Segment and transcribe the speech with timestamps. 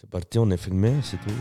[0.00, 1.34] C'est parti, on est filmé, c'est tout.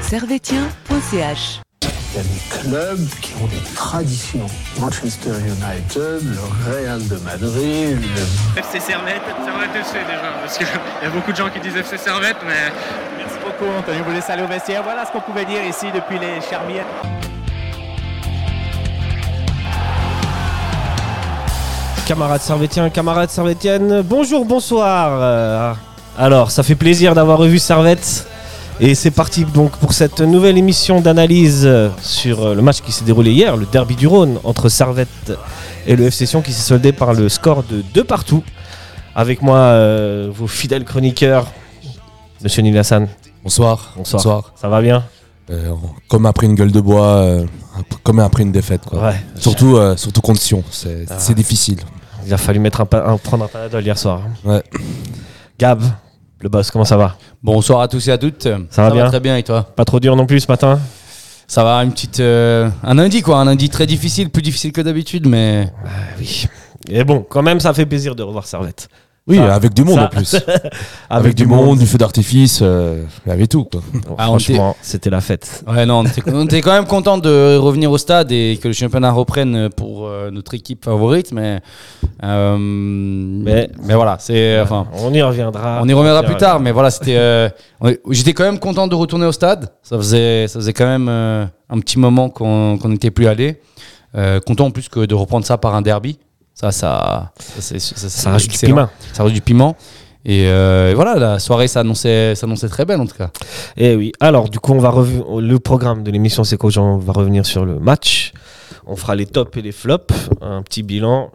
[0.00, 4.46] servetien.ch Il y a des clubs qui ont des traditions.
[4.78, 11.06] Manchester United, le Real de Madrid, le FC Servette, Servette FC déjà, parce qu'il y
[11.06, 12.70] a beaucoup de gens qui disent FC Servette, mais
[13.18, 14.02] Merci beaucoup, Anthony.
[14.06, 14.84] Vous laisse aller au vestiaire.
[14.84, 16.86] Voilà ce qu'on pouvait dire ici depuis les Charmières.
[22.06, 25.76] Camarades servétiens, camarades servétiennes, bonjour, bonsoir.
[26.18, 28.26] Alors, ça fait plaisir d'avoir revu Servette.
[28.80, 31.70] Et c'est parti donc pour cette nouvelle émission d'analyse
[32.00, 35.32] sur euh, le match qui s'est déroulé hier, le derby du Rhône entre Servette
[35.86, 38.42] et le FC Sion qui s'est soldé par le score de 2 partout.
[39.14, 41.46] Avec moi, euh, vos fidèles chroniqueurs,
[42.42, 43.06] Monsieur Nilassan.
[43.44, 43.92] Bonsoir.
[43.96, 44.52] Bonsoir.
[44.56, 45.04] Ça va bien?
[45.52, 45.74] Euh,
[46.08, 47.44] comme après une gueule de bois, euh,
[48.02, 48.82] comme après une défaite.
[48.86, 49.02] Quoi.
[49.02, 49.20] Ouais.
[49.36, 51.34] Surtout, euh, surtout contre Sion, c'est Ah.
[51.34, 51.78] difficile.
[52.26, 54.22] Il a fallu mettre un, prendre un panadol hier soir.
[54.44, 54.62] Ouais.
[55.58, 55.82] Gab,
[56.40, 57.16] le boss, comment ça va?
[57.42, 58.48] Bonsoir à tous et à toutes.
[58.70, 59.08] Ça va bien?
[59.08, 59.62] Très bien et toi?
[59.76, 60.78] Pas trop dur non plus ce matin?
[61.48, 64.80] Ça va une petite euh, un lundi quoi, un lundi très difficile, plus difficile que
[64.80, 65.70] d'habitude mais
[66.18, 66.46] Oui.
[66.88, 68.88] Et bon, quand même, ça fait plaisir de revoir Servette.
[69.28, 70.34] Oui, Ça- avec du monde ça- en plus.
[71.10, 73.64] avec, du monde, du feu d'artifice, euh, il y avait tout.
[73.64, 73.80] Quoi.
[74.18, 75.62] Ah, franchement, c'était la fête.
[75.68, 79.12] ouais non, on était, quand même content de revenir au stade et que le championnat
[79.12, 81.60] reprenne pour euh, notre équipe favorite mais
[82.24, 85.78] euh, mais mais voilà, c'est enfin On y reviendra.
[85.82, 87.48] on y reviendra plus tard mais voilà, c'était euh,
[88.10, 89.68] j'étais quand même content de retourner au stade.
[89.82, 93.60] Ça faisait ça faisait quand même euh, un petit moment qu'on qu'on n'était plus allé.
[94.14, 96.18] Euh, content en plus que de reprendre ça par un derby.
[96.54, 98.88] Ça ça ça, rajoute du piment.
[99.12, 99.76] ça rajoute du piment.
[100.24, 102.34] Et, euh, voilà, la soirée s'annonçait,
[102.70, 103.30] très belle en tout cas.
[103.76, 104.12] Et oui.
[104.20, 104.94] Alors, du coup, on va.
[105.40, 108.32] Le programme de l'émission, c'est qu'aujourd'hui, on va revenir sur le match.
[108.86, 111.30] On fera les tops et les flops, un petit bilan.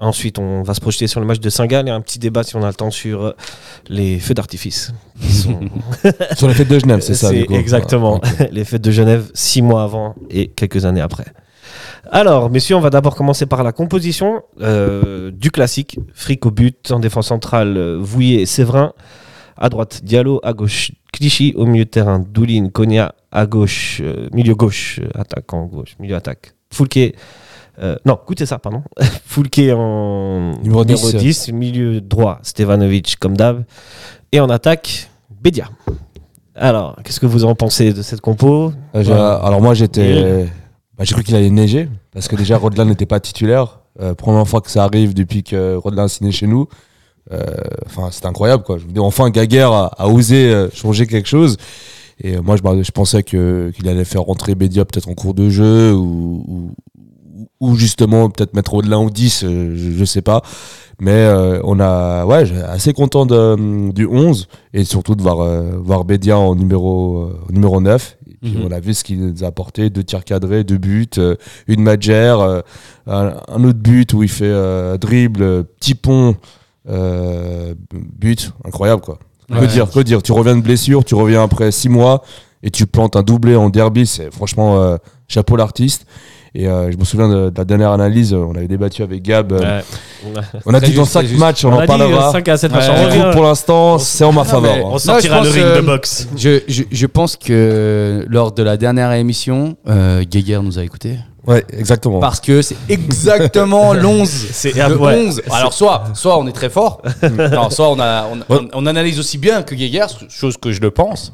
[0.00, 2.56] Ensuite, on va se projeter sur le match de Saint-Gall et un petit débat, si
[2.56, 3.36] on a le temps, sur euh,
[3.88, 4.92] les feux d'artifice.
[5.30, 5.60] sont-
[6.36, 7.30] Sur les fêtes de Genève, c'est ça.
[7.30, 7.54] du coup.
[7.54, 8.14] Exactement.
[8.14, 8.24] Ok.
[8.50, 11.26] les fêtes de Genève, six mois avant et quelques années après.
[12.10, 15.98] Alors, messieurs, on va d'abord commencer par la composition euh, du classique.
[16.14, 18.92] Fric au but, en défense centrale, euh, Vouillet et Séverin.
[19.56, 20.40] À droite, Diallo.
[20.42, 21.54] À gauche, Clichy.
[21.56, 23.14] Au milieu de terrain, Doulin, Konya.
[23.30, 26.54] À gauche, euh, milieu gauche, euh, attaquant gauche, milieu attaque.
[26.72, 27.14] Foulquet.
[27.80, 28.82] euh, non, écoutez ça, pardon.
[29.24, 31.14] Foulquet en Numéro 10.
[31.16, 33.64] 10, milieu droit, Stevanovic comme d'hab.
[34.32, 35.08] Et en attaque,
[35.40, 35.68] Bédia.
[36.54, 38.72] Alors, qu'est-ce que vous en pensez de cette compo?
[38.94, 39.12] Euh, Ouais.
[39.12, 40.46] Alors moi j'étais,
[41.02, 43.80] bah, j'ai cru qu'il allait neiger parce que déjà Rodelin n'était pas titulaire.
[44.00, 46.68] Euh, première fois que ça arrive depuis que Rodelin a signé chez nous.
[47.32, 47.42] Euh,
[47.86, 48.78] Enfin c'était incroyable quoi.
[48.78, 51.56] Je enfin Gaguerre a, osé euh, changer quelque chose.
[52.22, 55.92] Et moi je, pensais que qu'il allait faire rentrer Bédia peut-être en cours de jeu
[55.92, 56.70] ou, ou,
[57.58, 60.42] ou justement peut-être mettre Rodelin au 10, euh, je, je sais pas.
[61.00, 61.28] Mais
[61.64, 65.38] on a ouais assez content du 11 et surtout de voir
[65.82, 68.64] voir Bédia en numéro numéro 9 et puis Mhm.
[68.66, 71.36] on a vu ce qu'il nous a apporté deux tirs cadrés deux buts euh,
[71.68, 72.60] une magère euh,
[73.06, 76.34] un, un autre but où il fait euh, dribble petit pont
[78.18, 79.18] but incroyable quoi.
[79.48, 80.22] Que dire que dire?
[80.22, 82.22] Tu reviens de blessure tu reviens après six mois
[82.62, 84.96] et tu plantes un doublé en derby c'est franchement
[85.28, 86.06] chapeau l'artiste
[86.54, 89.52] et euh, je me souviens de, de la dernière analyse on avait débattu avec Gab
[89.52, 89.80] euh,
[90.66, 91.40] on a dit dans juste, cinq très juste.
[91.40, 92.78] matchs on, On en a dit parlera 5 à 7 Ouais.
[92.78, 93.16] matchs.
[93.16, 94.84] Coup, pour l'instant, c'est en ma faveur.
[94.86, 96.28] On sortira Non, le ring de euh, boxe.
[96.36, 101.18] Je, je, je pense que lors de la dernière émission, euh, Guéguerre nous a écoutés.
[101.46, 102.20] Ouais, exactement.
[102.20, 104.26] Parce que c'est exactement l'11.
[104.26, 105.24] C'est Le ouais.
[105.26, 105.42] 11.
[105.50, 107.02] Alors, soit, soit on est très fort,
[107.52, 110.80] non, soit on, a, on, on- on analyse aussi bien que Guéguerre, chose que je
[110.80, 111.32] le pense.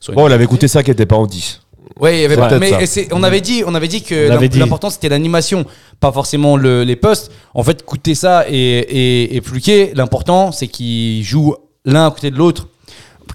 [0.00, 1.60] Soit- Bon, on avait écouté ça qui était pas en 10.
[2.00, 4.02] Ouais, il y avait C'est pas- peut-être mais c'est- on avait dit, on avait dit
[4.02, 4.58] que On avait l'im- dit.
[4.58, 5.64] l'important c'était l'animation,
[6.00, 7.30] pas forcément le- les postes.
[7.54, 12.30] En fait, écouter ça et, et, et Fluquet, l'important c'est qu'ils jouent l'un à côté
[12.30, 12.68] de l'autre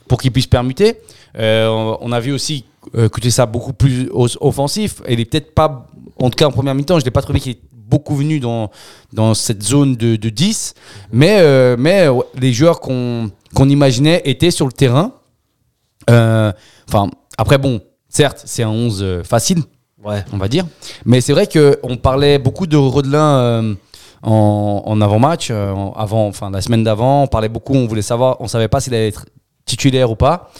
[0.08, 0.96] pour qu'ils puissent permuter.
[1.38, 2.66] Euh, on, on a vu aussi
[2.96, 5.02] euh, écouter ça beaucoup plus os- offensif.
[5.06, 5.88] Et il est peut-être pas,
[6.20, 8.72] en tout cas en première mi-temps, je l'ai pas trouvé qu'il est beaucoup venu dans,
[9.14, 10.74] dans cette zone de, de 10.
[11.12, 15.12] Mais, euh, mais ouais, les joueurs qu'on qu'on imaginait étaient sur le terrain.
[16.10, 16.52] Euh,
[16.88, 19.60] Enfin, après, bon, certes, c'est un 11 euh, facile,
[20.04, 20.24] Ouais.
[20.34, 20.66] on va dire.
[21.06, 23.74] Mais c'est vrai qu'on parlait beaucoup de Rodelin euh,
[24.24, 27.24] en, en avant-match, euh, avant, enfin, la semaine d'avant.
[27.24, 29.26] On parlait beaucoup, on voulait savoir, on savait pas s'il allait être
[29.66, 30.52] titulaire ou pas.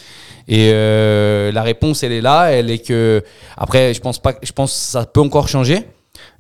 [0.48, 2.52] Et euh, la réponse, elle est là.
[2.52, 3.24] Elle est que,
[3.58, 5.88] après, je pense pas, je pense que ça peut encore changer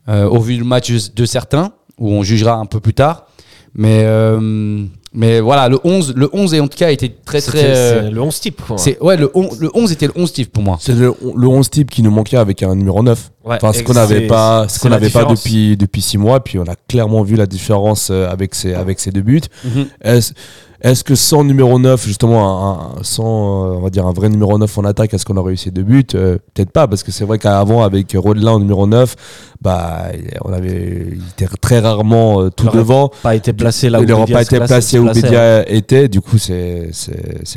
[0.08, 3.28] euh, au vu du match de certains, où on jugera un peu plus tard.
[3.76, 4.84] Mais, euh,
[5.14, 7.58] mais voilà, le 11, le 11 et en tout cas, été très, très.
[7.58, 8.62] C'était- euh, c'est le 11 type.
[8.66, 8.78] quoi.
[8.78, 10.78] c'est ouais le 11, le 11 était le 11 type pour moi.
[10.80, 13.32] C'est le, le 11 type qui nous manquait avec un numéro 9.
[13.46, 16.40] Ouais, Enfin, ce qu'on n'avait pas, ce qu'on n'avait pas depuis depuis six mois.
[16.44, 19.42] Puis on a clairement vu la différence euh, avec ces avec ces deux buts.
[19.66, 19.88] Mhm.
[20.04, 20.34] Est-ce
[20.82, 24.30] est-ce que sans numéro 9, justement, un, un- sans euh, on va dire un vrai
[24.30, 26.06] numéro 9 en attaque, est-ce qu'on aurait eu ces deux buts?
[26.16, 29.16] Euh, Peut-être pas, parce que c'est vrai qu'avant avec Rodelin en numéro 9,
[29.62, 30.04] bah
[30.46, 33.12] on avait il était très rarement euh, tout Il devant.
[33.24, 35.24] Pas été placé là où il n'aura Bédia pas été placé où plaçait, hein.
[35.24, 36.08] Bédia était.
[36.08, 36.92] Du coup, c'est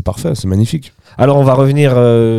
[0.04, 0.92] parfait, c'est magnifique.
[1.18, 1.94] Alors on va revenir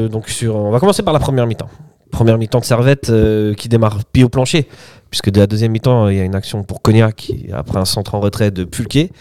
[0.10, 0.56] donc sur.
[0.56, 1.70] On va commencer par la première mi-temps.
[2.12, 3.12] Première mi-temps de Servette
[3.58, 4.68] qui démarre pied au plancher,
[5.10, 8.16] puisque de la deuxième mi-temps il y a une action pour Cognac après un centre
[8.16, 9.12] en retrait de Pulquet.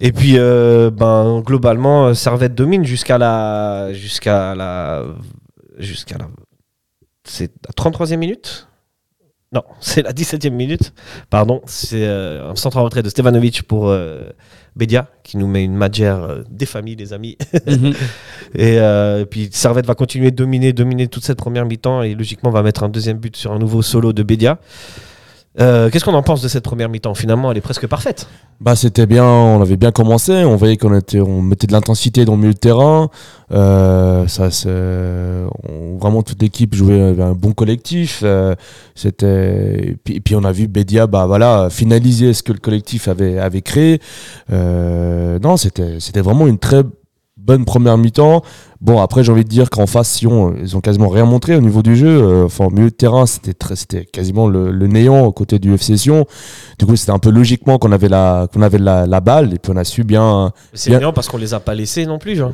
[0.00, 5.04] Et puis euh, ben globalement Servette domine jusqu'à la jusqu'à la
[5.78, 6.28] jusqu'à la
[7.24, 8.68] c'est la 33e minute?
[9.52, 10.92] Non, c'est la 17e minute.
[11.30, 14.28] Pardon, c'est euh, un centre en retrait de Stevanovic pour euh,
[14.76, 17.36] Bedia qui nous met une magère euh, des familles, les amis.
[17.66, 17.92] Mhm.
[18.54, 22.50] Et euh, puis Servette va continuer de dominer, dominer toute cette première mi-temps et logiquement
[22.50, 24.58] va mettre un deuxième but sur un nouveau solo de Bédia.
[25.60, 28.28] Euh, Qu'est-ce qu'on en pense de cette première mi-temps Finalement, elle est presque parfaite.
[28.60, 32.24] Bah c'était bien, on avait bien commencé, on voyait qu'on était, on mettait de l'intensité
[32.24, 33.08] dans le milieu de terrain.
[33.52, 38.20] Euh, ça, on- vraiment toute l'équipe jouait un bon collectif.
[38.24, 38.54] euh,
[38.96, 42.58] c'était, et puis, et puis on a vu Bédia, bah voilà, finaliser ce que le
[42.58, 44.00] collectif avait avait créé.
[44.52, 46.82] Euh, non, c'était, c'était vraiment une très
[47.48, 48.42] bonne première mi-temps.
[48.82, 51.60] Bon, après, j'ai envie de dire qu'en face, Sion, ils ont quasiment rien montré au
[51.60, 52.06] niveau du jeu.
[52.22, 55.58] Euh, Enfin, au milieu de terrain, c'était très, c'était quasiment le, le néant aux côtés
[55.58, 56.26] du FC Sion.
[56.78, 59.58] Du coup, c'était un peu logiquement qu'on avait la, qu'on avait la, la balle et
[59.58, 60.52] puis on a su bien.
[60.74, 60.98] C'est Bien.
[61.00, 62.36] bien parce qu'on les a pas laissés non plus.
[62.36, 62.52] Genre.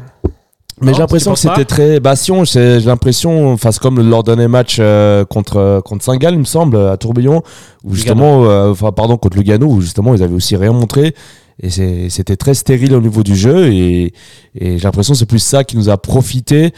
[0.80, 2.00] Mais j'ai l'impression que c'était très.
[2.16, 6.44] Sion, j'ai j'ai l'impression, enfin, comme leur dernier match euh, contre, contre Saint-Gall, il me
[6.44, 7.42] semble, à Tourbillon,
[7.84, 11.14] où justement, euh, enfin, pardon, contre Lugano, où justement, ils avaient aussi rien montré.
[11.62, 11.70] Et
[12.10, 13.72] c'était très stérile au niveau du jeu.
[13.72, 14.12] Et,
[14.54, 16.72] et j'ai l'impression que c'est plus ça qui nous a profité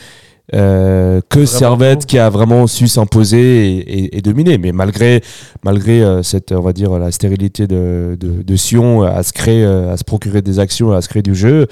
[0.54, 4.58] euh, que Vraiment Servette qui a vraiment su s'imposer et, et- et dominer.
[4.58, 5.22] Mais malgré,
[5.64, 9.64] malgré euh, cette, on va dire, la stérilité de, de, de Sion à se créer,
[9.64, 11.66] euh, à se procurer des actions, à se créer du jeu,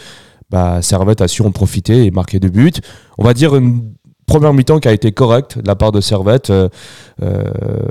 [0.50, 2.72] bah, Servette a su en profiter et marquer deux buts.
[3.18, 3.92] On va dire une
[4.26, 6.50] première mi-temps qui a été correcte de la part de Servette.
[6.50, 6.68] Euh,
[7.22, 7.42] euh,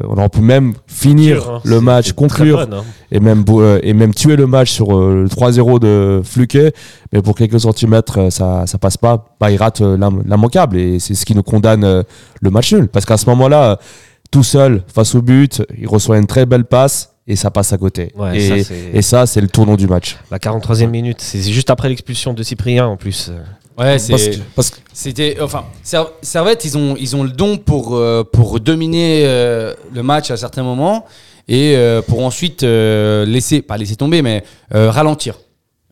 [0.10, 1.62] on aurait pu même finir hein.
[1.64, 2.84] le match, conclure bonne, hein.
[3.12, 6.74] et même, euh, et même tuer le match sur le 3-0 de Fluquet.
[7.12, 9.26] Mais pour quelques centimètres, ça, ça passe pas.
[9.40, 12.04] Bah, il rate l'im- l'immanquable et c'est ce qui nous condamne
[12.42, 12.88] le match nul.
[12.88, 13.80] Parce qu'à ce moment-là,
[14.32, 17.78] tout seul, face au but, il reçoit une très belle passe et ça passe à
[17.78, 18.12] côté.
[18.18, 20.18] Ouais, et, ça, c'est- et ça, c'est le tournant du match.
[20.32, 23.32] La 43e minute, c'est juste après l'expulsion de Cyprien en plus.
[23.78, 24.32] Ouais, Parce c'est.
[24.32, 28.24] que- parce que C'était enfin Ser- Servette ils ont ils ont le don pour euh,
[28.24, 31.06] pour dominer euh, le match à certains moments
[31.48, 35.36] et euh, pour ensuite laisser pas laisser tomber mais ralentir.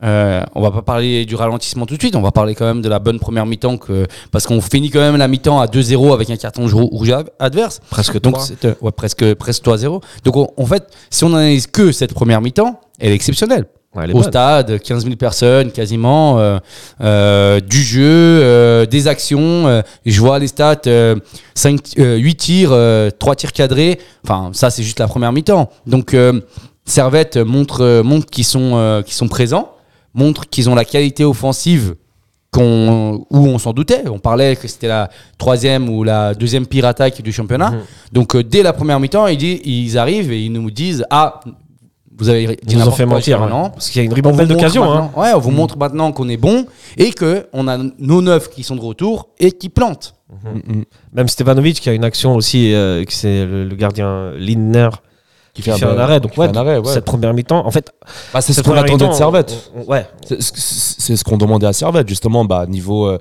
[0.04, 2.82] Euh, on va pas parler du ralentissement tout de suite, on va parler quand même
[2.82, 6.12] de la bonne première mi-temps que parce qu'on finit quand même la mi-temps à 2-0
[6.14, 7.80] avec un carton rouge ad- adverse.
[7.92, 8.36] Presque Donc
[8.82, 10.02] ouais, presque presque 3-0.
[10.24, 14.10] Donc on- en fait, si on analyse que cette première mi-temps, elle est exceptionnelle Ouais,
[14.14, 16.60] au stade, 15 000 personnes quasiment, euh,
[17.02, 19.84] euh, du jeu, euh, des actions.
[20.06, 21.16] je vois les stats, euh,
[21.56, 24.00] 5, 8 tirs, euh, 3 tirs cadrés.
[24.24, 25.70] Enfin, ça, c'est juste la première mi-temps.
[25.86, 26.16] Donc,
[26.86, 29.74] Servette montre, montre qu'ils sont, présents,
[30.14, 31.96] montre qu'ils ont la qualité offensive
[32.58, 34.04] où on s'en doutait.
[34.10, 37.72] On parlait que c'était la troisième ou la deuxième pire attaque du championnat.
[37.72, 37.80] Mhm.
[38.12, 41.40] Donc, euh, dès la première mi-temps, ils, ils arrivent et ils nous disent Ah,
[42.22, 43.40] vous avez dit ont n'importe fait mentir.
[43.40, 43.70] jusqu'à hein.
[43.74, 44.90] Parce qu'il y a une ribambelle vous d'occasions.
[44.92, 45.12] Hein.
[45.18, 46.66] Ouais, on vous montre maintenant qu'on est bon
[46.98, 50.14] et que on a nos neufs qui sont de retour et qui plantent.
[50.32, 54.90] Mm, Même Stevanovic qui a une action aussi, euh, c'est le, le gardien Lindner
[55.54, 56.22] qui fait, un arrêt.
[56.22, 56.86] Donc, ouais, un arrêt, ouais.
[56.94, 57.92] cette première mi-temps, en fait,
[58.34, 59.72] Bah, c'est ce qu'on attendait de Servette.
[59.76, 63.08] on- on- ouais, C'est ce- qu'on demandait à Servette, justement, bah, niveau.
[63.08, 63.18] euh,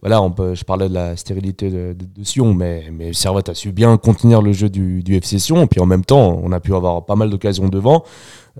[0.00, 3.48] voilà, on peut, je parlais de la stérilité de, de- de Sion, mais, mais Servette
[3.48, 6.40] a su bien contenir le jeu du, du FC Sion, et puis en même temps,
[6.44, 8.04] on a pu avoir pas mal d'occasions devant.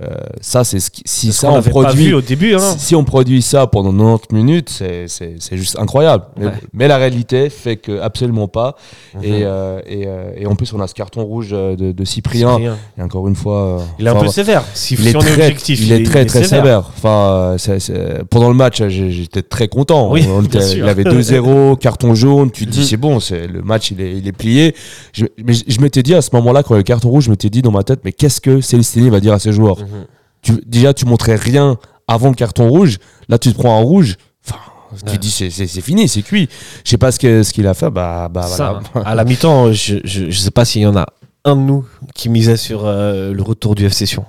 [0.01, 0.09] Euh,
[0.41, 2.07] ça, c'est ce qui, si ça on produit.
[2.07, 2.55] vu au début.
[2.55, 2.61] Hein.
[2.61, 6.25] Si, si on produit ça pendant 90 minutes, c'est- c'est c'est juste incroyable.
[6.39, 6.53] Mais, Ouais.
[6.73, 8.75] mais la réalité fait que absolument pas.
[9.15, 9.21] Mhm.
[9.23, 12.05] Et, euh, et, euh, et en plus, on a ce carton rouge euh, de, de
[12.07, 12.53] Cyprien.
[12.55, 12.79] Cyprien.
[12.99, 14.65] Et encore une fois, euh, Il est un peu sévère.
[14.73, 16.91] Si, il est on très, est objectif, il est très très sévère.
[16.97, 20.11] Enfin, c'est- c'est- pendant le match, j'étais très content.
[20.11, 22.51] Oui, On était- il avait 2-0, carton jaune.
[22.51, 22.85] Tu te dis Mhm.
[22.87, 24.75] c'est bon, c'est le match, il est, il est plié.
[25.13, 27.51] Je, mais je, je m'étais dit à ce moment-là, quand le carton rouge, je m'étais
[27.51, 29.77] dit dans ma tête, mais qu'est-ce que Célestini va dire à ses joueurs?
[29.83, 30.07] Mhm.
[30.43, 31.77] tu, Déjà, tu montrais rien
[32.09, 32.99] avant le carton rouge.
[33.29, 34.17] Là, tu te prends un rouge.
[34.47, 34.59] Enfin,
[35.07, 35.19] tu Ouais.
[35.19, 36.49] dis c'est fini, c'est cuit.
[36.85, 37.19] Je sais pas ce
[37.53, 37.91] qu'il a fait.
[37.91, 39.09] Bah, bah Ça, voilà.
[39.09, 41.07] à la mi-temps, je, je, je sais pas s'il y en a
[41.45, 44.25] un de nous qui misait sur euh, le retour du FC Sion.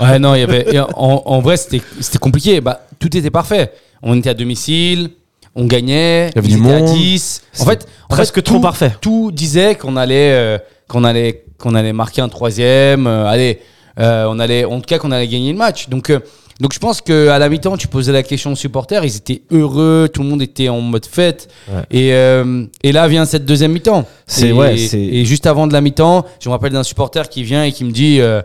[0.00, 0.78] Ouais, non, il y avait.
[0.78, 1.80] en, en vrai, c'était
[2.20, 2.60] compliqué.
[2.60, 3.72] Bah, tout était parfait.
[4.02, 5.10] On était à domicile,
[5.56, 6.94] on gagnait, Il y avait du étaient à monde.
[6.94, 7.42] 10.
[7.58, 8.92] En fait, en Presque fait, trop tout, parfait.
[9.00, 10.32] Tout disait qu'on allait.
[10.32, 13.06] euh, qu'on allait, qu'on allait marquer un troisième.
[13.08, 13.60] euh, allez,
[13.98, 15.88] euh, on allait, en tout cas, qu'on allait gagner le match.
[15.88, 16.20] Donc, euh,
[16.60, 20.08] donc je pense qu'à la mi-temps, tu posais la question aux supporters, ils étaient heureux,
[20.12, 21.48] tout le monde était en mode fête.
[21.72, 21.82] Ouais.
[21.90, 24.04] Et, euh, et là vient cette deuxième mi-temps.
[24.26, 27.28] C'est- et, ouais, c'est- et juste avant de la mi-temps, je me rappelle d'un supporter
[27.28, 28.42] qui vient et qui me dit euh,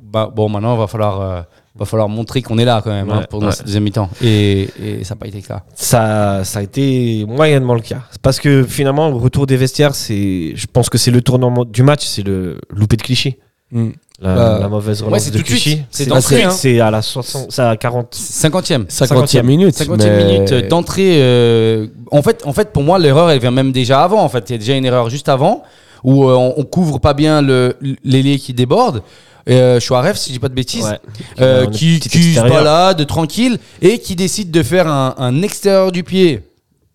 [0.00, 1.40] bah, Bon, maintenant, va falloir, euh,
[1.74, 3.52] va falloir montrer qu'on est là quand même hein, Ouais, pendant ouais.
[3.52, 4.10] cette deuxième mi-temps.
[4.22, 5.62] Et, et ça n'a pas été le cas.
[5.74, 8.02] Ça, ça a été moyennement le cas.
[8.22, 11.82] Parce que finalement, le retour des vestiaires, c'est, je pense que c'est le tournant du
[11.82, 13.36] match, c'est le loupé de Clichy.
[13.72, 13.90] Mm.
[14.22, 15.62] La, Bah, la mauvaise ouais, relance c'est de tout de suite.
[15.62, 15.82] Clichy.
[15.90, 16.86] C'est d'entrée, c'est- hein.
[16.88, 18.14] à la 60, c'est à 40.
[18.14, 18.84] 50e.
[18.88, 19.74] 50e minute.
[19.74, 21.16] 50e mais- minute euh, d'entrée.
[21.22, 24.22] euh, en, fait, en fait, pour moi, l'erreur, elle vient même déjà avant.
[24.22, 25.62] En fait, il y a déjà une erreur juste avant
[26.04, 29.02] où euh, on, on couvre pas bien le- l'ailier qui déborde.
[29.48, 30.98] Euh, Chouareff, si je dis pas de bêtises, Ouais.
[31.40, 36.04] euh, qui, qui se balade tranquille et qui décide de faire un, un extérieur du
[36.04, 36.42] pied.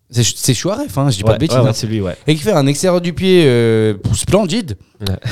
[0.08, 1.58] C'est Chouareff, hein, je dis pas Ouais, de bêtises.
[1.58, 1.72] ouais, hein.
[1.74, 2.16] c'est lui, ouais.
[2.28, 4.76] Et qui fait un extérieur du pied euh, splendide.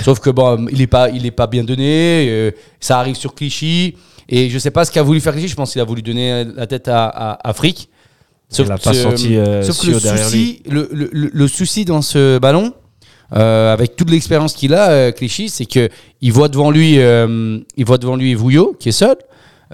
[0.03, 2.27] Sauf que bon, il est pas, il est pas bien donné.
[2.29, 2.51] euh,
[2.81, 3.95] ça arrive sur Clichy.
[4.29, 5.47] Et je sais pas ce qu'a voulu faire Clichy.
[5.49, 7.89] Je pense qu'il a voulu donner la tête à, à, à Frick.
[8.59, 11.85] Il a pas que- senti, euh, sauf que le souci, le, le- le- le souci
[11.85, 12.73] dans ce ballon,
[13.31, 15.89] avec toute l'expérience qu'il a, Clichy, c'est que
[16.21, 19.17] il voit devant lui, il voit devant lui Vouillot qui est seul.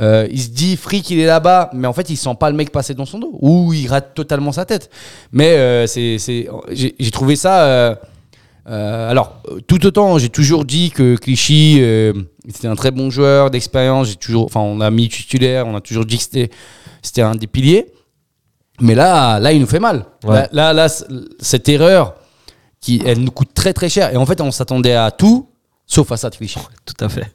[0.01, 2.57] Euh, il se dit Frick il est là-bas, mais en fait il sent pas le
[2.57, 4.91] mec passer dans son dos ou il rate totalement sa tête.
[5.33, 7.65] Mais euh, c'est, c'est, j'ai, trouvé ça.
[7.65, 7.95] euh,
[8.69, 11.83] euh, alors, tout autant, j'ai toujours dit que Clichy
[12.49, 14.09] c'était un très bon joueur d'expérience.
[14.09, 16.51] J'ai toujours, enfin, on a mis titulaire, on a toujours dit que c'était,
[17.03, 17.93] c'était un des piliers.
[18.81, 20.07] Mais là, là, il nous fait mal.
[20.25, 20.49] Ouais.
[20.53, 20.89] Là, là,
[21.39, 22.15] cette erreur,
[22.81, 24.13] qui, elle nous coûte très très cher.
[24.13, 25.49] Et en fait, on s'attendait à tout,
[25.87, 26.59] sauf à ça de Clichy.
[26.87, 27.31] Tout à fait.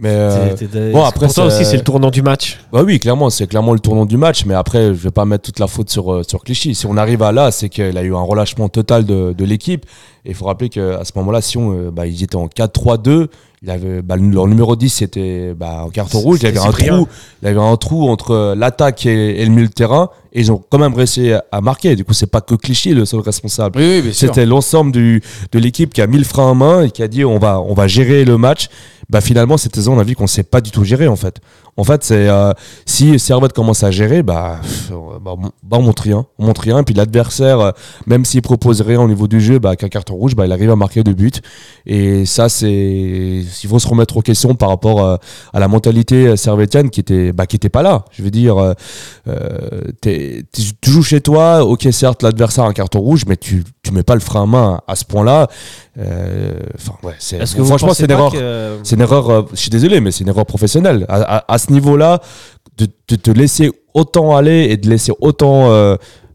[0.00, 0.54] Mais euh,
[0.92, 2.58] bon, après, c'est- aussi, c'est le tournant du match.
[2.72, 5.44] Bah oui, clairement, c'est clairement le tournant du match, mais après, je vais pas mettre
[5.44, 6.74] toute la faute sur, euh, sur Clichy.
[6.74, 9.84] Si on arrive à là, c'est qu'il a eu un relâchement total de, de l'équipe.
[10.24, 13.28] Et il faut rappeler qu'à ce moment-là, Sion, euh, bah, ils étaient en 4-3-2.
[13.62, 16.38] Il avait, bah, le- leur numéro 10, c'était bah, en carton rouge.
[16.40, 17.08] Il y avait un trou,
[17.42, 20.08] il y avait un trou entre euh, l'attaque et, et le milieu de terrain.
[20.32, 21.96] Et ils ont quand même réussi à, marquer.
[21.96, 23.78] Du coup, c'est pas que Clichy le seul responsable.
[23.78, 24.14] Oui, oui.
[24.14, 25.20] C'était l'ensemble de
[25.54, 27.74] l'équipe qui a mis le frein à main et qui a dit on va, on
[27.74, 28.68] va gérer le match.
[29.08, 31.40] Bah finalement cette saison on a vu qu'on sait pas du tout gérer en fait.
[31.76, 32.52] En fait c'est euh,
[32.86, 34.60] si Servette commence à gérer bah,
[35.20, 36.84] bah, on- bah, on montre rien, on montre rien.
[36.84, 37.70] Puis l'adversaire euh,
[38.06, 40.70] même s'il propose rien au niveau du jeu bah qu'un carton rouge bah il arrive
[40.70, 41.32] à marquer deux buts.
[41.86, 45.16] Et ça c'est il faut se remettre aux questions par rapport euh,
[45.52, 48.04] à la mentalité servétienne qui était bah qui était pas là.
[48.12, 48.74] Je veux dire euh,
[50.20, 50.42] euh,
[50.82, 54.02] tu joues chez toi, ok certes l'adversaire a un carton rouge, mais tu, tu mets
[54.02, 55.48] pas le frein à main à ce point-là.
[55.98, 59.30] Euh, Enfin ouais, c'est bon, franchement c'est une que- une erreur.
[59.30, 61.04] euh, je suis désolé, mais c'est une erreur professionnelle.
[61.08, 62.20] À, à- à ce niveau-là,
[62.78, 65.70] de, de te laisser autant aller et de laisser autant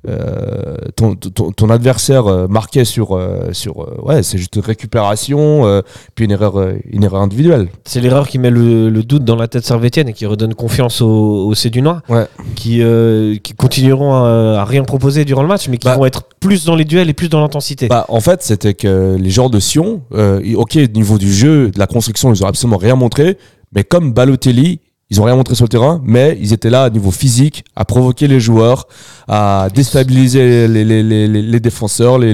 [0.08, 5.66] euh, ton, ton, ton adversaire euh, marquer sur euh, sur ouais, c'est juste une récupération,
[5.66, 5.82] euh,
[6.16, 6.56] puis une erreur
[6.92, 7.68] une erreur individuelle.
[7.86, 11.02] C'est l'erreur qui met le, le doute dans la tête servétienne et qui redonne confiance
[11.02, 12.26] aux, aux Cédunois, Ouais.
[12.56, 15.96] qui, euh, qui continueront à, à rien proposer durant le match, mais qui Bah.
[15.98, 17.88] vont être plus dans les duels et plus dans l'intensité.
[17.88, 21.80] Bah, en fait, c'était que les joueurs de Sion, ok, au niveau du jeu, de
[21.80, 23.38] la construction, ils ont absolument rien montré.
[23.74, 24.80] Mais comme Balotelli,
[25.16, 27.86] ils ont rien montré sur le terrain, mais ils étaient là au niveau physique, à
[27.86, 28.86] provoquer les joueurs,
[29.30, 32.34] à déstabiliser les, défenseurs, les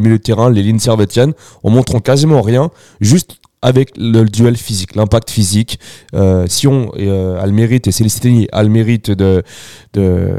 [0.00, 1.32] milieux de terrain, les lignes servétiennes,
[1.64, 2.70] en montrant quasiment rien,
[3.00, 5.78] juste avec le, duel physique, l'impact physique.
[6.14, 9.42] Euh, Sion euh, a le mérite, et Célestini a le mérite de,
[9.92, 10.30] de,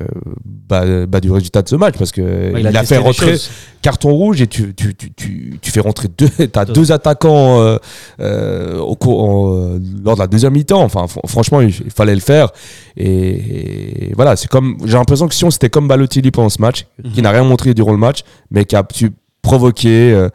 [0.44, 3.36] bah, bah, du résultat de ce match, parce que Ouais, il, a, fait rentrer
[3.82, 6.92] carton rouge et tu, tu, tu, tu, tu fais rentrer deux, t'as Deux.
[6.92, 7.78] attaquants euh,
[8.20, 10.82] euh, au cours, en, euh, lors de la deuxième mi-temps.
[10.82, 12.50] Enfin, fr- franchement, il, il fallait le faire.
[12.98, 16.86] Et, et voilà, c'est comme, j'ai l'impression que Sion, c'était comme Balotelli pendant ce match,
[17.14, 19.12] qui n'a rien montré durant le match, mais qui a pu
[19.44, 20.30] provoquer, euh,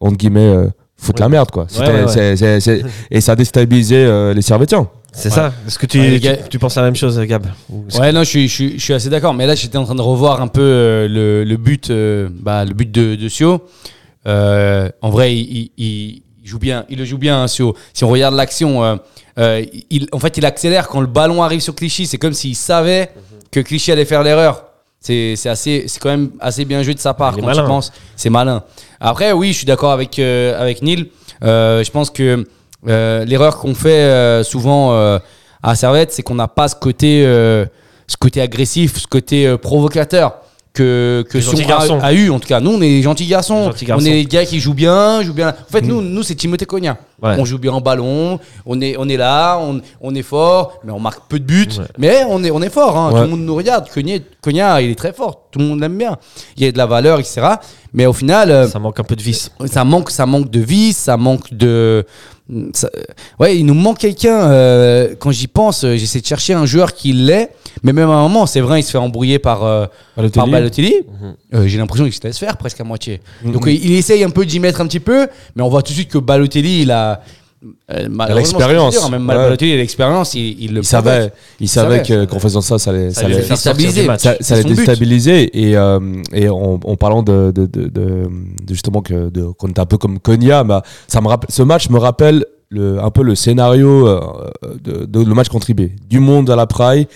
[0.00, 0.68] entre guillemets, euh,
[1.00, 1.24] foutre Ouais.
[1.26, 1.66] la merde, quoi.
[1.78, 2.04] Ouais,
[3.10, 4.88] et ça a déstabilisé euh, les Servétiens.
[5.12, 7.44] C'est ça Est-ce que tu, tu, penses la même chose, Gab
[7.98, 9.34] Ouais, non, je suis, je suis, je suis assez d'accord.
[9.34, 12.64] Mais là, j'étais en train de revoir un peu euh, le, le but, euh, bah,
[12.64, 13.64] le but de, de Sio.
[14.28, 16.84] Euh, en vrai, il, il- il joue bien.
[16.88, 17.74] Il le joue bien, hein, Sio.
[17.92, 18.96] Si on regarde l'action, euh,
[19.38, 22.06] euh, il, en fait, il accélère quand le ballon arrive sur Clichy.
[22.06, 23.10] C'est comme s'il savait
[23.50, 24.64] que Clichy allait faire l'erreur.
[25.00, 27.62] C'est c'est assez, c'est quand même assez bien joué de sa part quand malin.
[27.62, 27.90] tu penses.
[28.16, 28.62] C'est malin.
[29.00, 31.10] Après, oui, je suis d'accord avec euh, avec Neil.
[31.42, 32.44] Euh, je pense que
[32.86, 35.18] euh, l'erreur qu'on fait euh, souvent euh,
[35.62, 37.64] à Servette, c'est qu'on n'a pas ce côté, euh,
[38.06, 40.34] ce côté agressif, ce côté provocateur
[40.72, 41.98] que, que garçons.
[42.00, 42.30] a, a eu.
[42.30, 43.58] En tout cas, nous, on est des gentils garçons.
[43.60, 44.04] Les gentils garçons.
[44.04, 45.48] On est les gars qui jouent bien, jouent bien.
[45.48, 46.96] En fait, nous, nous c'est Timothée Cogna.
[47.22, 47.34] Ouais.
[47.38, 50.90] On joue bien en ballon, on est, on est là, on, on est fort, mais
[50.92, 51.68] on marque peu de buts.
[51.78, 51.84] Ouais.
[51.98, 53.08] Mais on est, on est fort, hein.
[53.12, 53.18] Ouais.
[53.18, 53.90] tout le monde nous regarde.
[53.90, 56.16] Cognac, Cognac, il est très fort, tout le monde l'aime bien.
[56.56, 57.42] Il y a de la valeur, etc.
[57.92, 59.50] Mais au final, euh, Ça manque un peu de vis.
[59.66, 62.06] ça manque ça manque de vie ça manque de
[62.72, 62.88] ça-
[63.38, 66.94] ouais il nous manque quelqu'un euh, quand j'y pense euh, j'essaie de chercher un joueur
[66.94, 67.50] qui l'est
[67.82, 70.32] mais même à un moment c'est vrai il se fait embrouiller par euh, Balotelli.
[70.34, 71.34] par Balotelli Mhm.
[71.54, 74.30] Euh, j'ai l'impression qu'il se laisse faire presque à moitié donc euh, il essaye un
[74.30, 76.90] peu d'y mettre un petit peu mais on voit tout de suite que Balotelli il
[76.90, 77.20] a
[77.92, 79.04] euh, l'expérience.
[79.04, 79.34] hein, même Ouais.
[79.34, 82.24] Balotelli l'expérience il, il le Il savait, il savait savait.
[82.26, 84.06] que- qu'en faisant ça, ça allait, Ça ça allait déstabiliser.
[84.18, 86.00] ça, allait déstabiliser et, euh,
[86.32, 88.28] et en, en parlant de, de, de, de- de-
[88.70, 91.98] justement que qu'on était un peu comme Konya, bah, ça me rappelle, ce match me
[91.98, 94.20] rappelle le, un peu le scénario euh,
[94.82, 95.90] de, de- le match contre IB.
[96.08, 97.08] Du monde à la praille,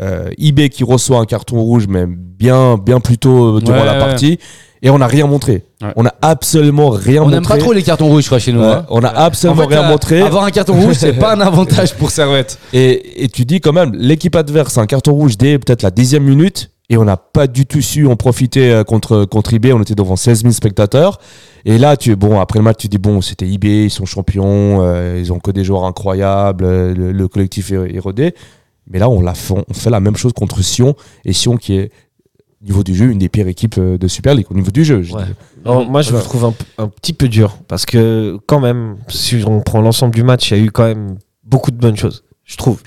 [0.00, 3.92] euh, IB qui reçoit un carton rouge, mais bien, bien plus tôt durant Ouais, la
[3.94, 3.98] ouais.
[3.98, 4.38] partie,
[4.82, 5.64] et on n'a rien montré.
[5.82, 5.92] Ouais.
[5.96, 7.36] On n'a absolument rien on montré.
[7.40, 8.84] n'aime pas trop les cartons rouges je crois chez nous hein.
[8.90, 10.20] on n'a absolument En fait, rien euh, montré.
[10.22, 13.72] avoir un carton rouge c'est pas un avantage pour Servette Et, et tu dis quand
[13.72, 16.70] même, l'équipe adverse a un carton rouge dès peut-être la dixième minute.
[16.90, 19.72] Et on n'a pas du tout su en profiter euh, contre, contre IB.
[19.72, 21.18] On était devant 16 000 spectateurs.
[21.64, 24.82] Et là, tu, bon, après le match, tu dis, bon, c'était IB, ils sont champions,
[24.82, 28.34] euh, ils ont que des joueurs incroyables, euh, le, le collectif est, est rodé.
[28.90, 30.94] Mais là, on, l'a fait, on fait la même chose contre Sion.
[31.24, 31.90] Et Sion, qui est,
[32.62, 34.84] au niveau du jeu, une des pires équipes euh, de Super League, au niveau du
[34.84, 35.02] jeu.
[35.02, 35.24] je Ouais.
[35.24, 35.30] dis.
[35.64, 36.24] Non, moi, je Voilà.
[36.24, 40.50] trouve un, petit peu dur parce que, quand même, si on prend l'ensemble du match,
[40.50, 42.82] il y a eu quand même beaucoup de bonnes choses, je trouve.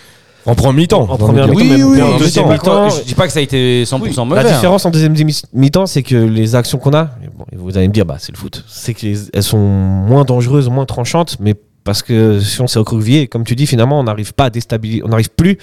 [0.46, 1.02] En premier mi-temps.
[1.10, 3.28] En première mi-temps, oui oui en je dis deuxième pas mi-temps, que- je dis pas
[3.28, 4.54] que ça a été 100% mauvais La hein.
[4.54, 7.94] différence en deuxième demi- mi-temps, c'est que les actions qu'on a, bon, vous allez me
[7.94, 12.40] dire, bah, c'est le foot, c'est qu'elles sont moins dangereuses, moins tranchantes, mais parce que
[12.40, 15.32] si on s'est recroquevillé, comme tu dis, finalement, on n'arrive pas à déstabiliser, on n'arrive
[15.32, 15.58] plus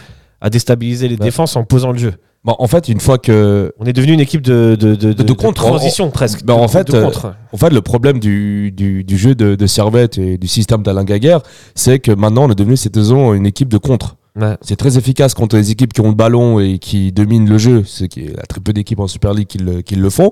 [0.45, 2.13] à déstabiliser les défenses en posant le jeu.
[2.45, 5.33] Bon, en fait, une fois que On est devenu une équipe de, de, de, De
[5.33, 5.63] contre.
[5.65, 6.45] transition presque.
[6.45, 7.35] De, en fait, de euh, contre.
[7.53, 11.05] En fait, le problème du, du, du jeu de, de Servette et du système d'Alain
[11.05, 11.41] Gaguerre,
[11.75, 14.17] c'est que maintenant, on est devenu cette saison une équipe de contre.
[14.39, 14.57] Ouais.
[14.61, 17.83] C'est très efficace contre les équipes qui ont le ballon et qui dominent le jeu.
[17.87, 20.31] C'est qu'il y a très peu d'équipes en Super League qui le, qui le font.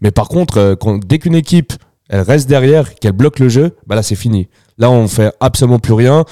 [0.00, 1.72] Mais par contre, euh, quand- dès qu'une équipe
[2.08, 4.48] elle reste derrière, qu'elle bloque le jeu, bah là c'est fini.
[4.78, 6.24] Là on fait absolument plus rien.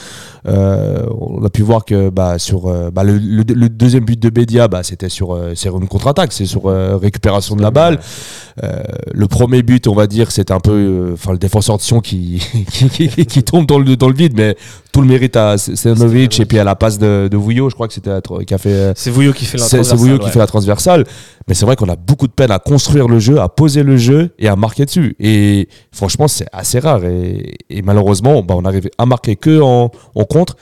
[0.47, 4.19] Euh, on a pu voir que bah, sur euh, bah, le, le- le deuxième but
[4.21, 7.99] de Bédia, bah, c'était sur, euh, une contre-attaque, c'est sur euh, récupération de la balle.
[8.63, 11.83] Euh, le premier but, on va dire, c'est un peu, euh, enfin le défenseur de
[11.83, 14.57] Sion qui, qui, qui- qui tombe dans le, dans le vide, mais
[14.93, 17.89] tout le mérite à Stanovic et puis à la passe de, de Vouillot, je crois
[17.89, 18.11] que c'était
[18.47, 18.73] qui a fait.
[18.73, 19.45] euh, C'est Vouillot qui
[20.25, 21.05] la c'est fait la transversale.
[21.49, 23.97] Mais c'est vrai qu'on a beaucoup de peine à construire le jeu, à poser le
[23.97, 25.15] jeu et à marquer dessus.
[25.21, 27.05] Et franchement, c'est assez rare.
[27.05, 30.57] Et, et malheureusement, bah, on arrive à marquer que en, en contre.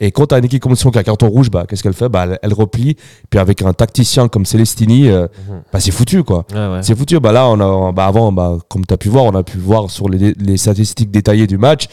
[0.00, 1.92] Et quand tu as une équipe comme qui a un carton rouge, bah, qu'est-ce qu'elle
[1.92, 2.96] fait bah, elle, elle replie.
[3.30, 5.62] Puis avec un tacticien comme Celestini, euh, Mhm.
[5.72, 6.24] bah, c'est foutu.
[6.24, 6.44] quoi.
[6.52, 6.80] Ouais.
[6.82, 7.20] C'est foutu.
[7.20, 9.58] Bah là, on a, bah avant, bah, comme tu as pu voir, on a pu
[9.58, 11.86] voir sur les, les statistiques détaillées du match.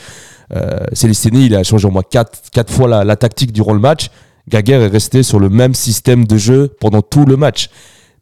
[0.55, 3.79] Euh, Celestini, il a changé au moins 4 quatre, fois la, la tactique durant le
[3.79, 4.09] match.
[4.47, 7.69] Gaguerre est resté sur le même système de jeu pendant tout le match.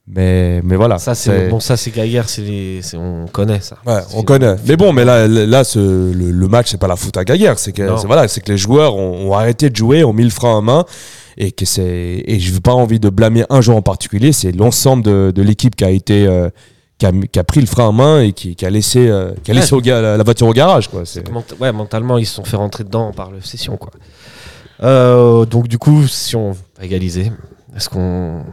[0.10, 1.00] Mais, mais voilà.
[1.00, 2.28] Ça, c'est bon, ça, c'est Gaillard,
[2.96, 3.78] on connaît ça.
[3.86, 4.56] Ouais, on connaît.
[4.66, 7.60] Mais bon, mais là, là ce, le, le match, c'est pas la faute à Gaguerre.
[7.60, 10.30] C'est que, voilà, c'est que les joueurs ont, ont arrêté de jouer, ont mis le
[10.30, 10.86] frein à main.
[11.40, 14.32] Et que c'est, et je n'ai pas envie de blâmer un joueur en particulier.
[14.32, 16.50] C'est l'ensemble de, de l'équipe qui a été, euh,
[16.98, 19.34] qui, a, qui a pris le frein à main et qui, qui a laissé, euh,
[19.44, 21.02] qui a laissé au ga- la, la voiture au garage, quoi.
[21.06, 23.92] C'est, Ment- ouais, mentalement, ils se sont fait rentrer dedans par le session, quoi.
[24.84, 27.32] Euh, donc, du coup, si on va égaliser,
[27.76, 28.44] est-ce qu'on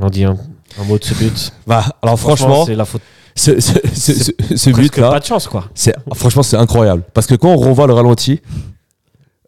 [0.00, 0.36] en dit un,
[0.80, 3.02] un mot de ce but bah, alors franchement, c'est la faute.
[3.36, 5.64] ce, ce, ce, ce- ce Presque but-là, pas de chance, quoi.
[5.74, 8.40] C'est franchement c'est incroyable parce que quand on revoit le ralenti,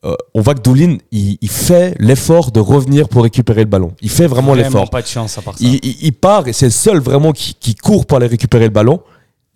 [0.04, 3.92] euh, on voit que Doulin il, il fait l'effort de revenir pour récupérer le ballon.
[4.02, 4.90] Il fait vraiment l'effort.
[4.90, 7.32] pas de chance à part ça Il, il- il part et c'est le seul vraiment
[7.32, 9.00] qui, qui court pour aller récupérer le ballon.